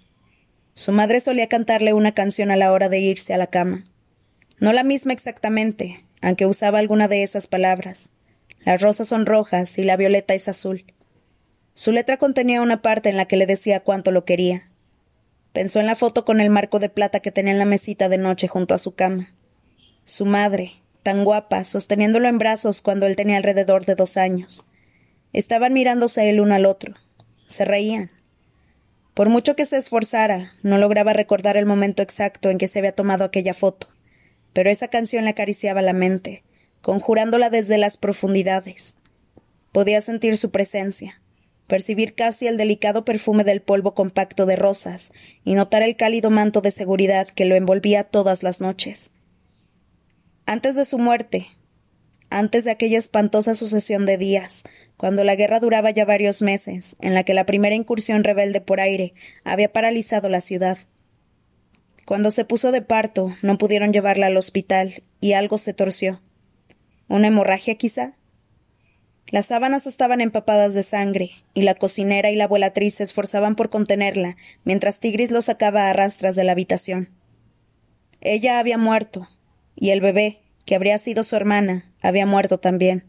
Su 0.75 0.93
madre 0.93 1.21
solía 1.21 1.49
cantarle 1.49 1.93
una 1.93 2.13
canción 2.13 2.51
a 2.51 2.57
la 2.57 2.73
hora 2.73 2.89
de 2.89 3.01
irse 3.01 3.35
a 3.35 3.39
la 3.39 3.47
cama. 3.49 3.85
No 4.59 4.73
la 4.73 4.85
misma 4.85 5.13
exactamente, 5.13 6.05
aunque 6.23 6.47
usaba 6.47 6.79
alguna 6.79 7.09
de 7.09 7.23
esas 7.23 7.47
palabras. 7.47 8.11
Las 8.65 8.81
rosas 8.81 9.09
son 9.09 9.27
rojas 9.27 9.79
y 9.79 9.85
la 9.85 9.97
violeta 9.97 10.35
es 10.35 10.49
azul. 10.49 10.85
Su 11.75 11.93
letra 11.93 12.17
contenía 12.17 12.63
una 12.63 12.81
parte 12.81 13.11
en 13.11 13.17
la 13.17 13.27
que 13.27 13.37
le 13.37 13.47
decía 13.47 13.81
cuánto 13.81 14.13
lo 14.13 14.25
quería. 14.25 14.71
Pensó 15.53 15.81
en 15.81 15.87
la 15.87 15.95
foto 15.95 16.25
con 16.25 16.41
el 16.41 16.51
marco 16.51 16.79
de 16.79 16.89
plata 16.89 17.21
que 17.21 17.33
tenía 17.33 17.53
en 17.53 17.59
la 17.59 17.65
mesita 17.65 18.09
de 18.09 18.19
noche 18.19 18.49
junto 18.49 18.75
a 18.75 18.79
su 18.79 18.95
cama. 18.95 19.35
Su 20.05 20.27
madre, 20.27 20.73
tan 21.03 21.25
guapa, 21.25 21.65
sosteniéndolo 21.65 22.29
en 22.29 22.39
brazos 22.39 22.81
cuando 22.81 23.07
él 23.07 23.17
tenía 23.17 23.37
alrededor 23.37 23.87
de 23.87 23.95
dos 23.95 24.17
años. 24.17 24.67
Estaban 25.37 25.75
mirándose 25.75 26.31
el 26.31 26.41
uno 26.41 26.55
al 26.55 26.65
otro. 26.65 26.95
Se 27.47 27.67
reían. 27.67 28.11
Por 29.13 29.29
mucho 29.29 29.55
que 29.55 29.67
se 29.67 29.77
esforzara, 29.77 30.55
no 30.63 30.79
lograba 30.79 31.13
recordar 31.13 31.59
el 31.59 31.67
momento 31.67 32.03
exacto 32.03 32.49
en 32.49 32.57
que 32.57 32.69
se 32.69 32.79
había 32.79 32.93
tomado 32.93 33.23
aquella 33.23 33.53
foto, 33.53 33.89
pero 34.55 34.71
esa 34.71 34.89
canción 34.89 35.25
le 35.25 35.31
acariciaba 35.31 35.83
la 35.83 35.93
mente, 35.93 36.43
conjurándola 36.81 37.51
desde 37.51 37.77
las 37.77 37.99
profundidades. 37.99 38.97
Podía 39.73 40.01
sentir 40.01 40.39
su 40.39 40.51
presencia, 40.51 41.21
percibir 41.67 42.15
casi 42.15 42.47
el 42.47 42.57
delicado 42.57 43.05
perfume 43.05 43.45
del 43.45 43.61
polvo 43.61 43.95
compacto 43.95 44.47
de 44.47 44.57
rosas 44.57 45.13
y 45.45 45.53
notar 45.53 45.83
el 45.83 45.97
cálido 45.97 46.31
manto 46.31 46.63
de 46.63 46.71
seguridad 46.71 47.29
que 47.29 47.45
lo 47.45 47.57
envolvía 47.57 48.05
todas 48.05 48.43
las 48.43 48.63
noches. 48.63 49.11
Antes 50.47 50.77
de 50.77 50.87
su 50.87 50.99
muerte, 50.99 51.49
antes 52.31 52.65
de 52.65 52.71
aquella 52.71 52.99
espantosa 52.99 53.55
sucesión 53.55 54.07
de 54.07 54.17
días, 54.17 54.65
cuando 54.97 55.25
la 55.25 55.37
guerra 55.37 55.61
duraba 55.61 55.91
ya 55.91 56.05
varios 56.05 56.43
meses, 56.43 56.97
en 57.01 57.15
la 57.15 57.25
que 57.25 57.35
la 57.35 57.47
primera 57.47 57.75
incursión 57.75 58.25
rebelde 58.25 58.61
por 58.61 58.81
aire 58.81 59.15
había 59.45 59.73
paralizado 59.73 60.29
la 60.29 60.41
ciudad. 60.41 60.79
Cuando 62.07 62.31
se 62.31 62.45
puso 62.45 62.73
de 62.73 62.83
parto, 62.83 63.35
no 63.43 63.59
pudieron 63.59 63.93
llevarla 63.93 64.29
al 64.29 64.37
hospital, 64.37 65.03
y 65.21 65.33
algo 65.33 65.59
se 65.59 65.75
torció. 65.75 66.23
¿Una 67.09 67.29
hemorragia 67.29 67.75
quizá? 67.75 68.15
Las 69.29 69.47
sábanas 69.47 69.87
estaban 69.89 70.21
empapadas 70.21 70.75
de 70.75 70.85
sangre, 70.85 71.33
y 71.53 71.63
la 71.63 71.75
cocinera 71.75 72.31
y 72.31 72.37
la 72.37 72.45
abuelatriz 72.45 72.95
se 72.95 73.03
esforzaban 73.03 73.57
por 73.57 73.71
contenerla, 73.71 74.37
mientras 74.65 75.01
Tigris 75.01 75.33
lo 75.33 75.43
sacaba 75.43 75.91
a 75.91 75.93
rastras 75.93 76.37
de 76.37 76.45
la 76.45 76.53
habitación. 76.53 77.11
Ella 78.21 78.61
había 78.61 78.79
muerto, 78.79 79.29
y 79.75 79.91
el 79.91 80.01
bebé, 80.01 80.41
que 80.65 80.77
habría 80.77 80.97
sido 80.99 81.25
su 81.25 81.35
hermana, 81.35 81.93
había 82.01 82.25
muerto 82.25 82.59
también. 82.59 83.05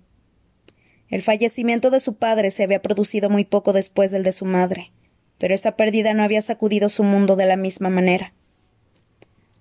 El 1.09 1.21
fallecimiento 1.21 1.89
de 1.89 1.99
su 1.99 2.15
padre 2.15 2.51
se 2.51 2.63
había 2.63 2.81
producido 2.81 3.29
muy 3.29 3.45
poco 3.45 3.71
después 3.71 4.11
del 4.11 4.23
de 4.23 4.33
su 4.33 4.45
madre, 4.45 4.91
pero 5.37 5.53
esa 5.53 5.75
pérdida 5.77 6.13
no 6.13 6.23
había 6.23 6.41
sacudido 6.41 6.89
su 6.89 7.03
mundo 7.03 7.35
de 7.35 7.45
la 7.45 7.55
misma 7.55 7.89
manera. 7.89 8.33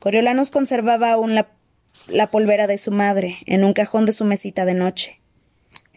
Coriolanus 0.00 0.50
conservaba 0.50 1.12
aún 1.12 1.34
la, 1.34 1.48
la 2.08 2.30
polvera 2.30 2.66
de 2.66 2.78
su 2.78 2.90
madre 2.90 3.38
en 3.46 3.64
un 3.64 3.72
cajón 3.72 4.06
de 4.06 4.12
su 4.12 4.24
mesita 4.24 4.64
de 4.64 4.74
noche. 4.74 5.20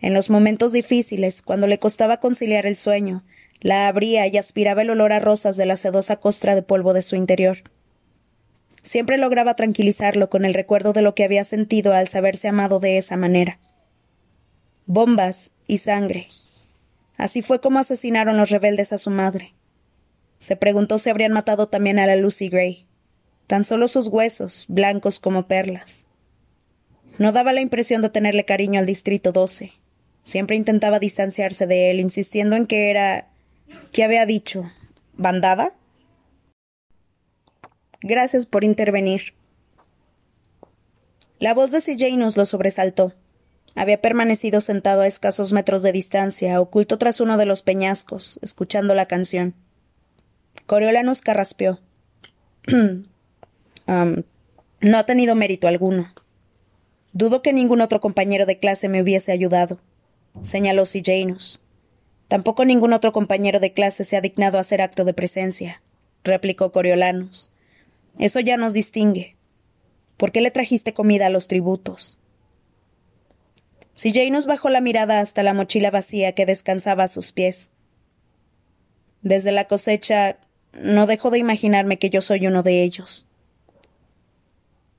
En 0.01 0.13
los 0.13 0.29
momentos 0.29 0.71
difíciles, 0.71 1.41
cuando 1.41 1.67
le 1.67 1.79
costaba 1.79 2.17
conciliar 2.17 2.65
el 2.65 2.75
sueño, 2.75 3.23
la 3.59 3.87
abría 3.87 4.27
y 4.27 4.37
aspiraba 4.37 4.83
el 4.83 4.89
olor 4.89 5.11
a 5.11 5.19
rosas 5.19 5.57
de 5.57 5.65
la 5.65 5.75
sedosa 5.75 6.17
costra 6.17 6.55
de 6.55 6.61
polvo 6.61 6.93
de 6.93 7.03
su 7.03 7.15
interior. 7.15 7.63
Siempre 8.81 9.17
lograba 9.17 9.55
tranquilizarlo 9.55 10.29
con 10.29 10.45
el 10.45 10.53
recuerdo 10.53 10.93
de 10.93 11.01
lo 11.01 11.15
que 11.15 11.25
había 11.25 11.43
sentido 11.43 11.93
al 11.93 12.07
saberse 12.07 12.47
amado 12.47 12.79
de 12.79 12.97
esa 12.97 13.17
manera. 13.17 13.59
Bombas 14.91 15.53
y 15.67 15.77
sangre. 15.77 16.25
Así 17.15 17.43
fue 17.43 17.61
como 17.61 17.77
asesinaron 17.77 18.37
los 18.37 18.49
rebeldes 18.49 18.91
a 18.91 18.97
su 18.97 19.11
madre. 19.11 19.53
Se 20.39 20.55
preguntó 20.55 20.97
si 20.97 21.11
habrían 21.11 21.31
matado 21.31 21.67
también 21.67 21.99
a 21.99 22.07
la 22.07 22.15
Lucy 22.15 22.49
Gray. 22.49 22.87
Tan 23.45 23.65
solo 23.65 23.87
sus 23.87 24.07
huesos, 24.07 24.65
blancos 24.67 25.19
como 25.19 25.45
perlas. 25.45 26.07
No 27.19 27.31
daba 27.31 27.53
la 27.53 27.61
impresión 27.61 28.01
de 28.01 28.09
tenerle 28.09 28.45
cariño 28.45 28.79
al 28.79 28.87
Distrito 28.87 29.31
12. 29.31 29.73
Siempre 30.23 30.55
intentaba 30.55 30.97
distanciarse 30.97 31.67
de 31.67 31.91
él, 31.91 31.99
insistiendo 31.99 32.55
en 32.55 32.65
que 32.65 32.89
era. 32.89 33.27
¿Qué 33.91 34.03
había 34.03 34.25
dicho? 34.25 34.71
¿Bandada? 35.13 35.75
Gracias 38.01 38.47
por 38.47 38.63
intervenir. 38.63 39.35
La 41.37 41.53
voz 41.53 41.69
de 41.69 41.79
Janus 41.79 42.37
lo 42.37 42.45
sobresaltó. 42.45 43.13
Había 43.75 44.01
permanecido 44.01 44.61
sentado 44.61 45.01
a 45.01 45.07
escasos 45.07 45.53
metros 45.53 45.83
de 45.83 45.91
distancia, 45.91 46.59
oculto 46.59 46.97
tras 46.97 47.19
uno 47.19 47.37
de 47.37 47.45
los 47.45 47.61
peñascos, 47.61 48.39
escuchando 48.41 48.95
la 48.95 49.05
canción. 49.05 49.53
Coriolanus 50.65 51.21
carraspeó. 51.21 51.79
no 53.87 54.97
ha 54.97 55.05
tenido 55.05 55.35
mérito 55.35 55.67
alguno. 55.67 56.13
Dudo 57.13 57.41
que 57.41 57.53
ningún 57.53 57.81
otro 57.81 58.01
compañero 58.01 58.45
de 58.45 58.59
clase 58.59 58.89
me 58.89 59.01
hubiese 59.01 59.31
ayudado 59.31 59.79
señaló 60.41 60.83
Janus. 60.85 61.61
Tampoco 62.27 62.65
ningún 62.65 62.93
otro 62.93 63.11
compañero 63.11 63.59
de 63.59 63.73
clase 63.73 64.03
se 64.03 64.15
ha 64.15 64.21
dignado 64.21 64.57
a 64.57 64.61
hacer 64.61 64.81
acto 64.81 65.03
de 65.03 65.13
presencia, 65.13 65.81
replicó 66.23 66.71
Coriolanus. 66.71 67.51
Eso 68.19 68.39
ya 68.39 68.57
nos 68.57 68.73
distingue. 68.73 69.35
¿Por 70.17 70.31
qué 70.31 70.41
le 70.41 70.51
trajiste 70.51 70.93
comida 70.93 71.27
a 71.27 71.29
los 71.29 71.47
tributos? 71.47 72.18
Janus 74.01 74.45
bajó 74.45 74.69
la 74.69 74.81
mirada 74.81 75.19
hasta 75.19 75.43
la 75.43 75.53
mochila 75.53 75.91
vacía 75.91 76.33
que 76.33 76.45
descansaba 76.45 77.03
a 77.03 77.07
sus 77.09 77.31
pies. 77.31 77.71
Desde 79.21 79.51
la 79.51 79.65
cosecha 79.65 80.37
no 80.71 81.05
dejo 81.05 81.31
de 81.31 81.39
imaginarme 81.39 81.99
que 81.99 82.09
yo 82.09 82.21
soy 82.21 82.47
uno 82.47 82.63
de 82.63 82.83
ellos. 82.83 83.27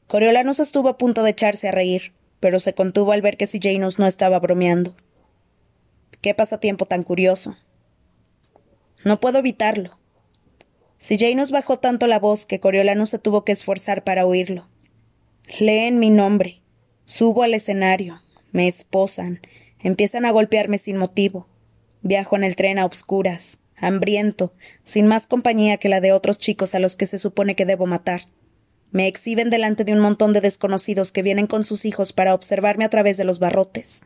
Coriolanus 0.07 0.61
estuvo 0.61 0.89
a 0.89 0.99
punto 0.99 1.23
de 1.23 1.31
echarse 1.31 1.69
a 1.69 1.73
reír, 1.73 2.13
pero 2.41 2.61
se 2.61 2.75
contuvo 2.75 3.13
al 3.13 3.23
ver 3.23 3.37
que 3.37 3.47
Janus 3.47 3.99
no 3.99 4.07
estaba 4.07 4.39
bromeando. 4.39 4.95
Qué 6.21 6.35
pasatiempo 6.35 6.85
tan 6.85 7.03
curioso. 7.03 7.57
No 9.05 9.21
puedo 9.21 9.39
evitarlo. 9.39 9.99
Si 10.99 11.17
nos 11.35 11.51
bajó 11.51 11.79
tanto 11.79 12.07
la 12.07 12.19
voz 12.19 12.45
que 12.45 12.61
Coriolano 12.61 13.07
se 13.07 13.19
tuvo 13.19 13.45
que 13.45 13.53
esforzar 13.53 14.05
para 14.05 14.27
oírlo. 14.27 14.69
Leen 15.59 15.99
mi 15.99 16.11
nombre. 16.11 16.61
Subo 17.07 17.43
al 17.43 17.55
escenario. 17.55 18.21
Me 18.53 18.69
esposan. 18.69 19.41
Empiezan 19.79 20.25
a 20.25 20.31
golpearme 20.31 20.79
sin 20.79 20.97
motivo. 20.97 21.49
Viajo 22.03 22.37
en 22.37 22.45
el 22.45 22.57
tren 22.57 22.79
a 22.79 22.87
obscuras, 22.87 23.61
hambriento, 23.77 24.53
sin 24.85 25.07
más 25.07 25.27
compañía 25.27 25.77
que 25.77 25.89
la 25.89 26.01
de 26.01 26.13
otros 26.13 26.39
chicos 26.39 26.75
a 26.75 26.79
los 26.79 26.97
que 26.97 27.07
se 27.07 27.19
supone 27.19 27.55
que 27.55 27.67
debo 27.67 27.87
matar. 27.87 28.23
Me 28.91 29.07
exhiben 29.07 29.51
delante 29.51 29.85
de 29.85 29.93
un 29.93 30.01
montón 30.01 30.33
de 30.33 30.41
desconocidos 30.41 31.13
que 31.13 31.23
vienen 31.23 31.47
con 31.47 31.65
sus 31.65 31.85
hijos 31.85 32.13
para 32.13 32.35
observarme 32.35 32.85
a 32.85 32.89
través 32.89 33.17
de 33.17 33.25
los 33.25 33.39
barrotes. 33.39 34.03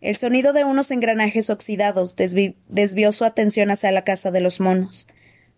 El 0.00 0.16
sonido 0.16 0.52
de 0.52 0.64
unos 0.64 0.90
engranajes 0.90 1.48
oxidados 1.48 2.14
desvió 2.16 3.12
su 3.12 3.24
atención 3.24 3.70
hacia 3.70 3.90
la 3.90 4.04
casa 4.04 4.30
de 4.30 4.42
los 4.42 4.60
monos. 4.60 5.08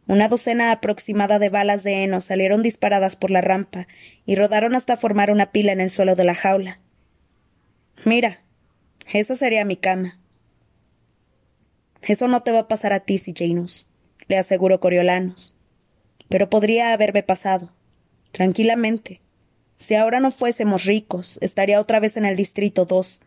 Una 0.06 0.28
docena 0.28 0.70
aproximada 0.70 1.38
de 1.38 1.48
balas 1.48 1.82
de 1.82 2.04
heno 2.04 2.20
salieron 2.20 2.62
disparadas 2.62 3.16
por 3.16 3.30
la 3.30 3.40
rampa 3.40 3.88
y 4.24 4.36
rodaron 4.36 4.74
hasta 4.74 4.96
formar 4.96 5.30
una 5.30 5.50
pila 5.50 5.72
en 5.72 5.80
el 5.80 5.90
suelo 5.90 6.14
de 6.14 6.24
la 6.24 6.34
jaula. 6.34 6.78
Mira, 8.04 8.40
esa 9.12 9.34
sería 9.34 9.64
mi 9.64 9.76
cama. 9.76 10.18
Eso 12.02 12.28
no 12.28 12.42
te 12.42 12.52
va 12.52 12.60
a 12.60 12.68
pasar 12.68 12.92
a 12.92 13.00
ti, 13.00 13.20
Janus, 13.34 13.88
le 14.28 14.38
aseguró 14.38 14.78
Coriolanus. 14.78 15.56
Pero 16.28 16.48
podría 16.50 16.92
haberme 16.92 17.22
pasado. 17.22 17.72
Tranquilamente. 18.30 19.20
Si 19.76 19.94
ahora 19.94 20.20
no 20.20 20.30
fuésemos 20.30 20.84
ricos, 20.84 21.38
estaría 21.42 21.80
otra 21.80 22.00
vez 22.00 22.16
en 22.16 22.26
el 22.26 22.36
Distrito 22.36 22.84
2, 22.84 23.22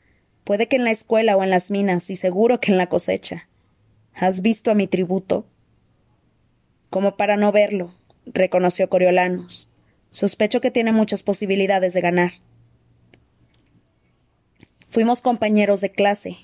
Puede 0.50 0.68
que 0.68 0.78
en 0.78 0.84
la 0.84 0.90
escuela 0.90 1.38
o 1.38 1.44
en 1.44 1.52
las 1.52 1.70
minas, 1.70 2.10
y 2.10 2.16
seguro 2.16 2.60
que 2.60 2.72
en 2.72 2.80
la 2.80 2.88
cosecha. 2.88 3.48
¿Has 4.16 4.42
visto 4.42 4.72
a 4.72 4.74
mi 4.74 4.88
tributo? 4.88 5.46
Como 6.90 7.18
para 7.18 7.38
no 7.38 7.52
verlo, 7.52 7.94
reconoció 8.26 8.90
Coriolanus. 8.90 9.70
Sospecho 10.10 10.60
que 10.62 10.72
tiene 10.72 10.92
muchas 10.92 11.24
posibilidades 11.24 11.94
de 11.94 12.02
ganar. 12.02 12.32
Fuimos 14.88 15.22
compañeros 15.22 15.82
de 15.82 15.92
clase. 15.92 16.38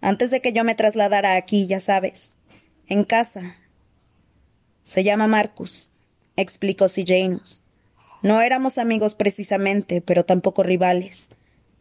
Antes 0.00 0.30
de 0.30 0.40
que 0.40 0.52
yo 0.52 0.62
me 0.62 0.74
trasladara 0.74 1.36
aquí, 1.36 1.66
ya 1.66 1.80
sabes. 1.80 2.34
En 2.86 3.04
casa. 3.04 3.56
Se 4.84 5.04
llama 5.04 5.26
Marcus, 5.26 5.92
explicó 6.36 6.86
Janus. 6.88 7.62
No 8.22 8.40
éramos 8.40 8.78
amigos 8.78 9.14
precisamente, 9.14 10.00
pero 10.00 10.24
tampoco 10.24 10.62
rivales. 10.62 11.30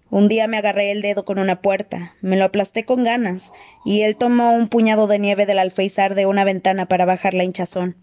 Un 0.09 0.29
día 0.29 0.47
me 0.47 0.57
agarré 0.57 0.91
el 0.91 1.01
dedo 1.01 1.25
con 1.25 1.37
una 1.37 1.61
puerta, 1.61 2.15
me 2.21 2.37
lo 2.37 2.45
aplasté 2.45 2.85
con 2.85 3.03
ganas, 3.03 3.51
y 3.83 4.03
él 4.03 4.15
tomó 4.15 4.53
un 4.53 4.69
puñado 4.69 5.07
de 5.07 5.19
nieve 5.19 5.45
del 5.45 5.59
alféizar 5.59 6.15
de 6.15 6.25
una 6.25 6.45
ventana 6.45 6.87
para 6.87 7.05
bajar 7.05 7.33
la 7.33 7.43
hinchazón. 7.43 7.97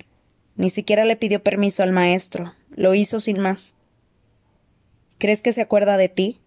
Ni 0.57 0.69
siquiera 0.69 1.07
le 1.07 1.17
pidió 1.17 1.43
permiso 1.43 1.83
al 1.83 1.93
maestro, 1.93 2.55
lo 2.71 2.95
hizo 2.95 3.21
sin 3.21 3.39
más. 3.39 3.75
¿Crees 5.19 5.41
que 5.41 5.53
se 5.55 5.63
acuerda 5.63 5.97
de 5.97 6.11
ti? 6.11 6.41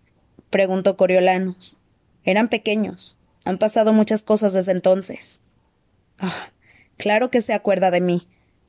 preguntó 0.51 0.95
Coriolanus. 0.95 1.79
Eran 2.23 2.49
pequeños. 2.49 3.17
Han 3.43 3.57
pasado 3.57 3.93
muchas 3.93 4.21
cosas 4.21 4.53
desde 4.53 4.73
entonces. 4.73 5.41
Ah, 6.19 6.51
claro 6.97 7.31
que 7.31 7.41
se 7.41 7.53
acuerda 7.53 7.89
de 7.89 8.01
mí. 8.01 8.27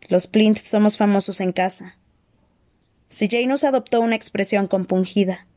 Los 0.08 0.26
Plint 0.26 0.56
somos 0.58 0.96
famosos 0.96 1.40
en 1.40 1.52
casa. 1.52 1.98
Si 3.08 3.28
Janus 3.28 3.64
adoptó 3.64 4.00
una 4.00 4.16
expresión 4.16 4.68
compungida 4.68 5.47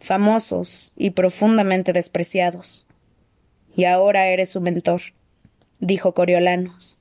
famosos 0.00 0.92
y 0.96 1.10
profundamente 1.10 1.92
despreciados. 1.92 2.86
Y 3.76 3.84
ahora 3.84 4.26
eres 4.26 4.50
su 4.50 4.60
mentor, 4.60 5.02
dijo 5.78 6.14
Coriolanos. 6.14 6.98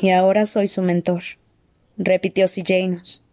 Y 0.00 0.10
ahora 0.10 0.46
soy 0.46 0.68
su 0.68 0.82
mentor, 0.82 1.22
repitió 1.96 2.48
Sillanus. 2.48 3.24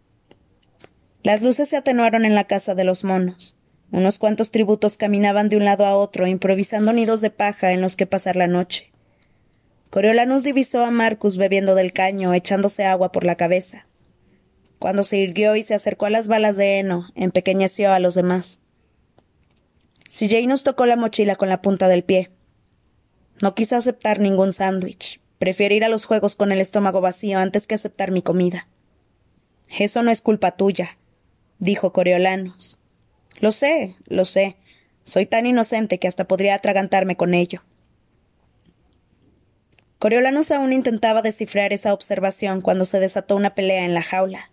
Las 1.22 1.42
luces 1.42 1.68
se 1.68 1.76
atenuaron 1.76 2.24
en 2.24 2.34
la 2.34 2.44
casa 2.44 2.74
de 2.74 2.84
los 2.84 3.04
monos. 3.04 3.58
Unos 3.92 4.18
cuantos 4.18 4.50
tributos 4.50 4.96
caminaban 4.96 5.48
de 5.48 5.56
un 5.56 5.64
lado 5.64 5.84
a 5.84 5.96
otro, 5.96 6.26
improvisando 6.26 6.92
nidos 6.92 7.20
de 7.20 7.30
paja 7.30 7.72
en 7.72 7.80
los 7.80 7.96
que 7.96 8.06
pasar 8.06 8.36
la 8.36 8.46
noche. 8.46 8.90
Coriolanus 9.90 10.44
divisó 10.44 10.84
a 10.84 10.92
Marcus 10.92 11.36
bebiendo 11.36 11.74
del 11.74 11.92
caño, 11.92 12.32
echándose 12.32 12.84
agua 12.84 13.10
por 13.10 13.24
la 13.24 13.34
cabeza. 13.34 13.86
Cuando 14.80 15.04
se 15.04 15.18
irguió 15.18 15.56
y 15.56 15.62
se 15.62 15.74
acercó 15.74 16.06
a 16.06 16.10
las 16.10 16.26
balas 16.26 16.56
de 16.56 16.78
heno, 16.78 17.10
empequeñeció 17.14 17.92
a 17.92 18.00
los 18.00 18.14
demás. 18.14 18.62
Nos 20.46 20.64
tocó 20.64 20.86
la 20.86 20.96
mochila 20.96 21.36
con 21.36 21.50
la 21.50 21.60
punta 21.60 21.86
del 21.86 22.02
pie. 22.02 22.30
No 23.42 23.54
quiso 23.54 23.76
aceptar 23.76 24.20
ningún 24.20 24.54
sándwich. 24.54 25.20
Prefiere 25.38 25.74
ir 25.74 25.84
a 25.84 25.90
los 25.90 26.06
juegos 26.06 26.34
con 26.34 26.50
el 26.50 26.62
estómago 26.62 27.02
vacío 27.02 27.38
antes 27.38 27.66
que 27.66 27.74
aceptar 27.74 28.10
mi 28.10 28.22
comida. 28.22 28.68
Eso 29.68 30.02
no 30.02 30.10
es 30.10 30.22
culpa 30.22 30.52
tuya, 30.52 30.96
dijo 31.58 31.92
Coriolanus. 31.92 32.80
Lo 33.38 33.52
sé, 33.52 33.96
lo 34.06 34.24
sé. 34.24 34.56
Soy 35.04 35.26
tan 35.26 35.44
inocente 35.44 35.98
que 35.98 36.08
hasta 36.08 36.24
podría 36.24 36.54
atragantarme 36.54 37.18
con 37.18 37.34
ello. 37.34 37.62
Coriolanus 39.98 40.50
aún 40.50 40.72
intentaba 40.72 41.20
descifrar 41.20 41.74
esa 41.74 41.92
observación 41.92 42.62
cuando 42.62 42.86
se 42.86 42.98
desató 42.98 43.36
una 43.36 43.54
pelea 43.54 43.84
en 43.84 43.92
la 43.92 44.02
jaula. 44.02 44.50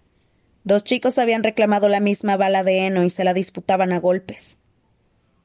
Dos 0.67 0.84
chicos 0.84 1.17
habían 1.17 1.43
reclamado 1.43 1.88
la 1.88 2.01
misma 2.01 2.36
bala 2.36 2.62
de 2.62 2.86
heno 2.86 3.06
y 3.06 3.10
se 3.10 3.23
la 3.23 3.34
disputaban 3.34 3.93
a 3.93 4.01
golpes. 4.01 4.60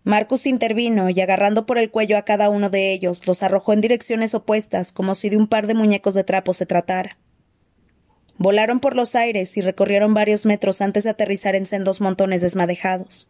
Marcus 0.03 0.49
intervino 0.49 1.11
y 1.11 1.21
agarrando 1.21 1.65
por 1.65 1.79
el 1.79 1.93
cuello 1.93 2.19
a 2.19 2.25
cada 2.25 2.51
uno 2.51 2.71
de 2.71 2.93
ellos 2.93 3.25
los 3.29 3.45
arrojó 3.45 3.73
en 3.73 3.81
direcciones 3.81 4.35
opuestas 4.35 4.91
como 4.91 5.15
si 5.15 5.29
de 5.29 5.37
un 5.37 5.47
par 5.47 5.69
de 5.69 5.75
muñecos 5.75 6.15
de 6.15 6.25
trapo 6.25 6.55
se 6.55 6.67
tratara. 6.67 7.19
Volaron 8.37 8.81
por 8.81 8.97
los 8.97 9.15
aires 9.15 9.57
y 9.57 9.61
recorrieron 9.61 10.13
varios 10.13 10.45
metros 10.45 10.81
antes 10.81 11.05
de 11.05 11.11
aterrizar 11.11 11.55
en 11.55 11.67
sendos 11.67 12.01
montones 12.01 12.41
desmadejados. 12.41 13.29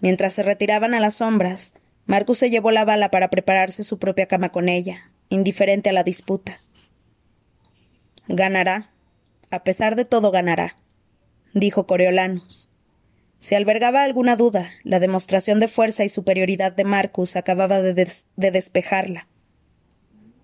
Mientras 0.00 0.32
se 0.32 0.42
retiraban 0.42 0.92
a 0.92 0.98
las 0.98 1.14
sombras, 1.14 1.74
Marcus 2.04 2.38
se 2.38 2.50
llevó 2.50 2.72
la 2.72 2.84
bala 2.84 3.12
para 3.12 3.30
prepararse 3.30 3.84
su 3.84 4.00
propia 4.00 4.26
cama 4.26 4.48
con 4.48 4.68
ella, 4.68 5.12
indiferente 5.28 5.90
a 5.90 5.92
la 5.92 6.02
disputa. 6.02 6.58
Ganará. 8.26 8.90
A 9.54 9.62
pesar 9.62 9.94
de 9.94 10.04
todo 10.04 10.32
ganará, 10.32 10.74
dijo 11.52 11.86
Coriolanus. 11.86 12.72
Si 13.38 13.54
albergaba 13.54 14.02
alguna 14.02 14.34
duda, 14.34 14.72
la 14.82 14.98
demostración 14.98 15.60
de 15.60 15.68
fuerza 15.68 16.04
y 16.04 16.08
superioridad 16.08 16.72
de 16.72 16.82
Marcus 16.82 17.36
acababa 17.36 17.80
de, 17.80 17.94
de, 17.94 18.50
despejarla. 18.50 19.28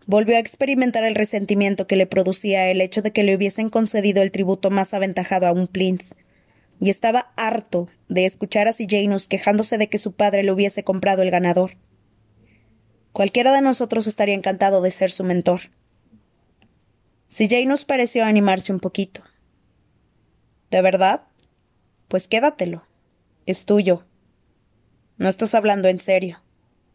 Volvió 0.06 0.36
a 0.36 0.38
experimentar 0.38 1.02
el 1.02 1.16
resentimiento 1.16 1.88
que 1.88 1.96
le 1.96 2.06
producía 2.06 2.70
el 2.70 2.80
hecho 2.80 3.02
de 3.02 3.10
que 3.10 3.24
le 3.24 3.34
hubiesen 3.34 3.68
concedido 3.68 4.22
el 4.22 4.30
tributo 4.30 4.70
más 4.70 4.94
aventajado 4.94 5.48
a 5.48 5.52
un 5.52 5.66
plinth, 5.66 6.04
y 6.78 6.90
estaba 6.90 7.32
harto 7.34 7.88
de 8.08 8.26
escuchar 8.26 8.68
a 8.68 8.72
Janus 8.72 9.26
quejándose 9.26 9.76
de 9.76 9.88
que 9.88 9.98
su 9.98 10.12
padre 10.12 10.44
le 10.44 10.52
hubiese 10.52 10.84
comprado 10.84 11.22
el 11.22 11.32
ganador. 11.32 11.72
Cualquiera 13.10 13.52
de 13.52 13.60
nosotros 13.60 14.06
estaría 14.06 14.36
encantado 14.36 14.80
de 14.82 14.92
ser 14.92 15.10
su 15.10 15.24
mentor. 15.24 15.62
Janus 17.48 17.84
pareció 17.84 18.24
animarse 18.24 18.72
un 18.72 18.80
poquito. 18.80 19.22
¿De 20.70 20.82
verdad? 20.82 21.22
Pues 22.08 22.28
quédatelo. 22.28 22.84
Es 23.46 23.64
tuyo. 23.64 24.04
No 25.16 25.28
estás 25.28 25.54
hablando 25.54 25.88
en 25.88 25.98
serio, 25.98 26.40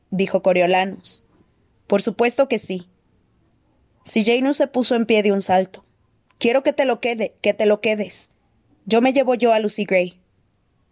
dijo 0.10 0.42
Coriolanus. 0.42 1.24
Por 1.88 2.02
supuesto 2.02 2.48
que 2.48 2.60
sí. 2.60 2.90
Janus 4.04 4.58
se 4.58 4.68
puso 4.68 4.96
en 4.96 5.06
pie 5.06 5.24
de 5.24 5.32
un 5.32 5.42
salto. 5.42 5.86
Quiero 6.38 6.64
que 6.64 6.74
te 6.74 6.86
lo 6.86 7.00
quede, 7.00 7.36
que 7.42 7.54
te 7.54 7.66
lo 7.66 7.82
quedes. 7.82 8.30
Yo 8.86 9.02
me 9.02 9.14
llevo 9.14 9.36
yo 9.36 9.54
a 9.54 9.60
Lucy 9.60 9.86
Gray. 9.86 10.20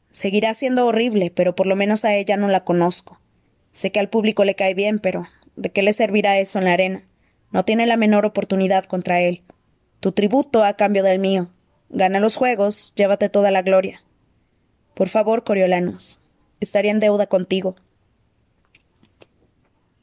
Seguirá 0.10 0.53
siendo 0.53 0.86
horrible, 0.86 1.32
pero 1.32 1.56
por 1.56 1.67
lo 1.67 1.75
menos 1.75 2.06
a 2.06 2.15
ella 2.15 2.38
no 2.38 2.47
la 2.47 2.63
conozco. 2.63 3.19
Sé 3.71 3.91
que 3.91 3.99
al 3.99 4.10
público 4.10 4.45
le 4.45 4.56
cae 4.56 4.73
bien, 4.73 4.99
pero 4.99 5.27
¿de 5.56 5.71
qué 5.71 5.82
le 5.82 5.93
servirá 5.93 6.38
eso 6.39 6.60
en 6.60 6.65
la 6.65 6.73
arena? 6.73 7.03
No 7.53 7.63
tiene 7.63 7.87
la 7.87 7.95
menor 7.95 8.25
oportunidad 8.25 8.83
contra 8.83 9.21
él. 9.21 9.43
Tu 10.01 10.11
tributo 10.11 10.65
a 10.65 10.73
cambio 10.73 11.03
del 11.03 11.19
mío. 11.19 11.47
Gana 11.87 12.19
los 12.19 12.35
juegos, 12.35 12.91
llévate 12.97 13.29
toda 13.29 13.49
la 13.49 13.61
gloria. 13.61 14.03
Por 14.93 15.07
favor, 15.07 15.45
Coriolanus. 15.45 16.19
Estaría 16.59 16.91
en 16.91 16.99
deuda 16.99 17.27
contigo. 17.27 17.77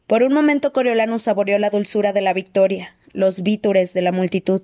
Por 0.07 0.23
un 0.23 0.33
momento 0.33 0.73
Coriolanus 0.73 1.23
saboreó 1.23 1.59
la 1.59 1.69
dulzura 1.69 2.15
de 2.15 2.23
la 2.23 2.33
victoria, 2.33 2.97
los 3.13 3.43
vítores 3.43 3.93
de 3.93 4.01
la 4.01 4.13
multitud. 4.13 4.63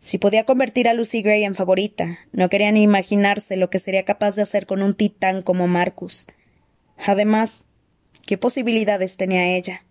Si 0.00 0.18
podía 0.18 0.42
convertir 0.42 0.88
a 0.88 0.94
Lucy 0.94 1.22
Gray 1.22 1.44
en 1.44 1.54
favorita, 1.54 2.18
no 2.32 2.48
quería 2.48 2.72
ni 2.72 2.82
imaginarse 2.82 3.56
lo 3.56 3.70
que 3.70 3.78
sería 3.78 4.04
capaz 4.04 4.34
de 4.34 4.42
hacer 4.42 4.66
con 4.66 4.82
un 4.82 4.94
titán 4.94 5.42
como 5.42 5.68
Marcus. 5.68 6.26
Además, 7.06 7.64
¿Qué 8.28 8.36
posibilidades 8.36 9.16
tenía 9.16 9.56
ella? 9.56 9.86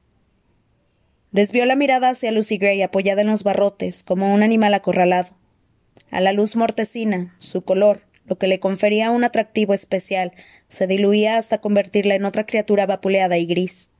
Desvió 1.31 1.65
la 1.65 1.75
mirada 1.75 2.09
hacia 2.09 2.31
Lucy 2.31 2.57
Gray 2.57 2.81
apoyada 2.81 3.21
en 3.21 3.27
los 3.27 3.43
barrotes, 3.43 4.03
como 4.03 4.33
un 4.33 4.43
animal 4.43 4.73
acorralado. 4.73 5.35
A 6.09 6.21
la 6.21 6.31
luz 6.31 6.55
mortecina, 6.55 7.35
su 7.39 7.63
color, 7.63 8.03
lo 8.25 8.37
que 8.37 8.47
le 8.47 8.59
confería 8.59 9.11
un 9.11 9.23
atractivo 9.23 9.73
especial, 9.73 10.31
se 10.67 10.87
diluía 10.87 11.37
hasta 11.37 11.59
convertirla 11.59 12.15
en 12.15 12.25
otra 12.25 12.45
criatura 12.45 12.85
vapuleada 12.85 13.37
y 13.37 13.45
gris. 13.45 13.91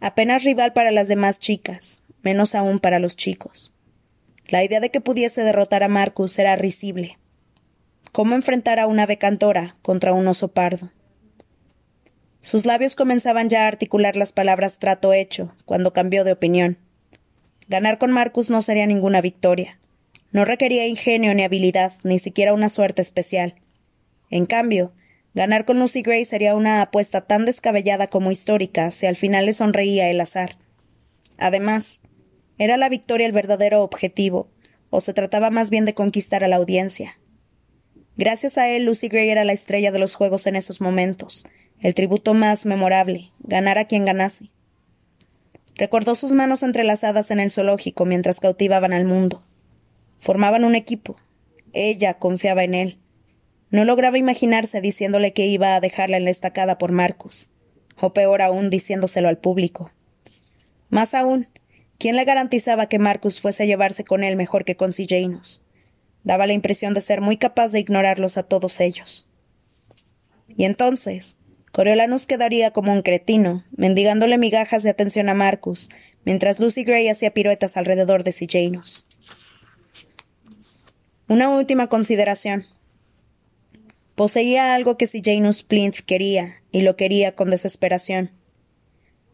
Apenas 0.00 0.44
rival 0.44 0.72
para 0.72 0.90
las 0.90 1.08
demás 1.08 1.38
chicas, 1.38 2.02
menos 2.22 2.54
aún 2.54 2.80
para 2.80 2.98
los 2.98 3.16
chicos. 3.16 3.74
La 4.46 4.64
idea 4.64 4.80
de 4.80 4.90
que 4.90 5.00
pudiese 5.00 5.42
derrotar 5.42 5.82
a 5.82 5.88
Marcus 5.88 6.38
era 6.38 6.56
risible. 6.56 7.18
¿Cómo 8.10 8.34
enfrentar 8.34 8.78
a 8.78 8.86
una 8.86 9.06
becantora 9.06 9.76
contra 9.80 10.12
un 10.12 10.26
oso 10.28 10.48
pardo? 10.48 10.90
Sus 12.42 12.66
labios 12.66 12.96
comenzaban 12.96 13.48
ya 13.48 13.64
a 13.64 13.68
articular 13.68 14.16
las 14.16 14.32
palabras 14.32 14.78
trato 14.78 15.12
hecho, 15.12 15.54
cuando 15.64 15.92
cambió 15.92 16.24
de 16.24 16.32
opinión. 16.32 16.76
Ganar 17.68 17.98
con 17.98 18.10
Marcus 18.10 18.50
no 18.50 18.62
sería 18.62 18.84
ninguna 18.84 19.20
victoria. 19.20 19.78
No 20.32 20.44
requería 20.44 20.88
ingenio 20.88 21.34
ni 21.34 21.44
habilidad, 21.44 21.92
ni 22.02 22.18
siquiera 22.18 22.52
una 22.52 22.68
suerte 22.68 23.00
especial. 23.00 23.54
En 24.28 24.46
cambio, 24.46 24.92
ganar 25.34 25.64
con 25.64 25.78
Lucy 25.78 26.02
Gray 26.02 26.24
sería 26.24 26.56
una 26.56 26.82
apuesta 26.82 27.20
tan 27.20 27.44
descabellada 27.44 28.08
como 28.08 28.32
histórica 28.32 28.90
si 28.90 29.06
al 29.06 29.16
final 29.16 29.46
le 29.46 29.52
sonreía 29.52 30.10
el 30.10 30.20
azar. 30.20 30.56
Además, 31.38 32.00
¿era 32.58 32.76
la 32.76 32.88
victoria 32.88 33.26
el 33.26 33.32
verdadero 33.32 33.84
objetivo, 33.84 34.50
o 34.90 35.00
se 35.00 35.14
trataba 35.14 35.50
más 35.50 35.70
bien 35.70 35.84
de 35.84 35.94
conquistar 35.94 36.42
a 36.42 36.48
la 36.48 36.56
audiencia? 36.56 37.18
Gracias 38.16 38.58
a 38.58 38.68
él, 38.68 38.84
Lucy 38.84 39.08
Gray 39.08 39.30
era 39.30 39.44
la 39.44 39.52
estrella 39.52 39.92
de 39.92 40.00
los 40.00 40.16
juegos 40.16 40.48
en 40.48 40.56
esos 40.56 40.80
momentos, 40.80 41.46
el 41.82 41.94
tributo 41.94 42.32
más 42.32 42.64
memorable, 42.64 43.32
ganar 43.40 43.76
a 43.76 43.86
quien 43.86 44.04
ganase. 44.04 44.50
Recordó 45.74 46.14
sus 46.14 46.30
manos 46.30 46.62
entrelazadas 46.62 47.32
en 47.32 47.40
el 47.40 47.50
zoológico 47.50 48.04
mientras 48.04 48.38
cautivaban 48.38 48.92
al 48.92 49.04
mundo. 49.04 49.42
Formaban 50.16 50.64
un 50.64 50.76
equipo. 50.76 51.16
Ella 51.72 52.14
confiaba 52.14 52.62
en 52.62 52.74
él. 52.74 52.98
No 53.70 53.84
lograba 53.84 54.16
imaginarse 54.16 54.80
diciéndole 54.80 55.32
que 55.32 55.46
iba 55.46 55.74
a 55.74 55.80
dejarla 55.80 56.18
en 56.18 56.24
la 56.24 56.30
estacada 56.30 56.78
por 56.78 56.92
Marcus, 56.92 57.50
o 58.00 58.12
peor 58.12 58.42
aún 58.42 58.70
diciéndoselo 58.70 59.28
al 59.28 59.38
público. 59.38 59.90
Más 60.88 61.14
aún, 61.14 61.48
¿quién 61.98 62.14
le 62.14 62.24
garantizaba 62.24 62.86
que 62.86 63.00
Marcus 63.00 63.40
fuese 63.40 63.64
a 63.64 63.66
llevarse 63.66 64.04
con 64.04 64.22
él 64.22 64.36
mejor 64.36 64.64
que 64.64 64.76
con 64.76 64.92
Janus? 64.92 65.62
Daba 66.22 66.46
la 66.46 66.52
impresión 66.52 66.94
de 66.94 67.00
ser 67.00 67.20
muy 67.20 67.38
capaz 67.38 67.72
de 67.72 67.80
ignorarlos 67.80 68.36
a 68.36 68.44
todos 68.44 68.78
ellos. 68.78 69.28
Y 70.48 70.64
entonces, 70.64 71.38
Coriolanus 71.72 72.26
quedaría 72.26 72.70
como 72.70 72.92
un 72.92 73.00
cretino, 73.00 73.64
mendigándole 73.74 74.36
migajas 74.36 74.82
de 74.82 74.90
atención 74.90 75.30
a 75.30 75.34
Marcus, 75.34 75.88
mientras 76.24 76.60
Lucy 76.60 76.84
Gray 76.84 77.08
hacía 77.08 77.32
piruetas 77.32 77.78
alrededor 77.78 78.24
de 78.24 78.32
Sijanus. 78.32 79.06
Una 81.28 81.48
última 81.48 81.86
consideración. 81.86 82.66
Poseía 84.14 84.74
algo 84.74 84.98
que 84.98 85.06
Sijanus 85.06 85.62
Plinth 85.62 86.00
quería, 86.00 86.56
y 86.70 86.82
lo 86.82 86.96
quería 86.96 87.34
con 87.34 87.48
desesperación. 87.50 88.30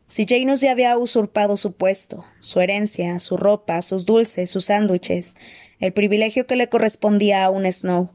Sijanus 0.07 0.61
ya 0.61 0.71
había 0.71 0.97
usurpado 0.97 1.57
su 1.57 1.73
puesto, 1.73 2.25
su 2.41 2.61
herencia, 2.61 3.19
su 3.19 3.37
ropa, 3.37 3.83
sus 3.83 4.07
dulces, 4.07 4.49
sus 4.49 4.67
sándwiches, 4.67 5.35
el 5.81 5.93
privilegio 5.93 6.47
que 6.47 6.55
le 6.55 6.69
correspondía 6.69 7.45
a 7.45 7.51
un 7.51 7.71
Snow. 7.71 8.11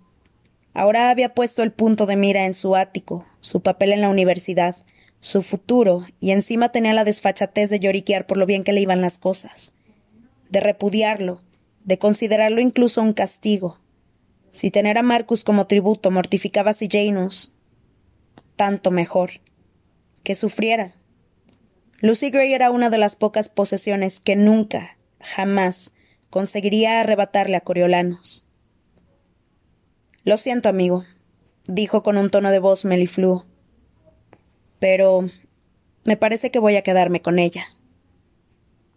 Ahora 0.74 1.10
había 1.10 1.34
puesto 1.34 1.64
el 1.64 1.72
punto 1.72 2.06
de 2.06 2.16
mira 2.16 2.46
en 2.46 2.54
su 2.54 2.76
ático, 2.76 3.26
su 3.40 3.62
papel 3.62 3.94
en 3.94 4.02
la 4.02 4.10
universidad, 4.10 4.78
su 5.20 5.42
futuro, 5.42 6.06
y 6.20 6.32
encima 6.32 6.70
tenía 6.70 6.94
la 6.94 7.04
desfachatez 7.04 7.70
de 7.70 7.80
lloriquear 7.80 8.26
por 8.26 8.38
lo 8.38 8.46
bien 8.46 8.64
que 8.64 8.74
le 8.74 8.82
iban 8.82 9.02
las 9.02 9.20
cosas, 9.20 9.74
de 10.50 10.60
repudiarlo, 10.60 11.42
de 11.84 12.00
considerarlo 12.00 12.60
incluso 12.60 13.02
un 13.02 13.14
castigo. 13.14 13.80
Si 14.52 14.72
tener 14.72 14.98
a 14.98 15.04
Marcus 15.04 15.44
como 15.44 15.68
tributo 15.68 16.12
mortificaba 16.12 16.72
a 16.72 16.76
Janus, 16.76 17.54
tanto 18.56 18.92
mejor. 18.92 19.32
Que 20.24 20.36
sufriera. 20.36 20.96
Lucy 22.00 22.30
Gray 22.30 22.54
era 22.54 22.72
una 22.72 22.90
de 22.90 22.98
las 22.98 23.16
pocas 23.16 23.50
posesiones 23.50 24.20
que 24.20 24.36
nunca, 24.36 24.98
jamás, 25.20 25.94
conseguiría 26.30 27.00
arrebatarle 27.00 27.58
a 27.58 27.62
Coriolanus. 27.62 28.48
Lo 30.26 30.38
siento, 30.38 30.70
amigo, 30.70 31.04
dijo 31.68 32.02
con 32.02 32.18
un 32.18 32.30
tono 32.30 32.50
de 32.50 32.60
voz 32.60 32.86
melifluo. 32.86 33.46
Pero 34.80 35.30
me 36.06 36.16
parece 36.16 36.50
que 36.50 36.60
voy 36.60 36.78
a 36.78 36.82
quedarme 36.82 37.22
con 37.22 37.40
ella. 37.40 37.66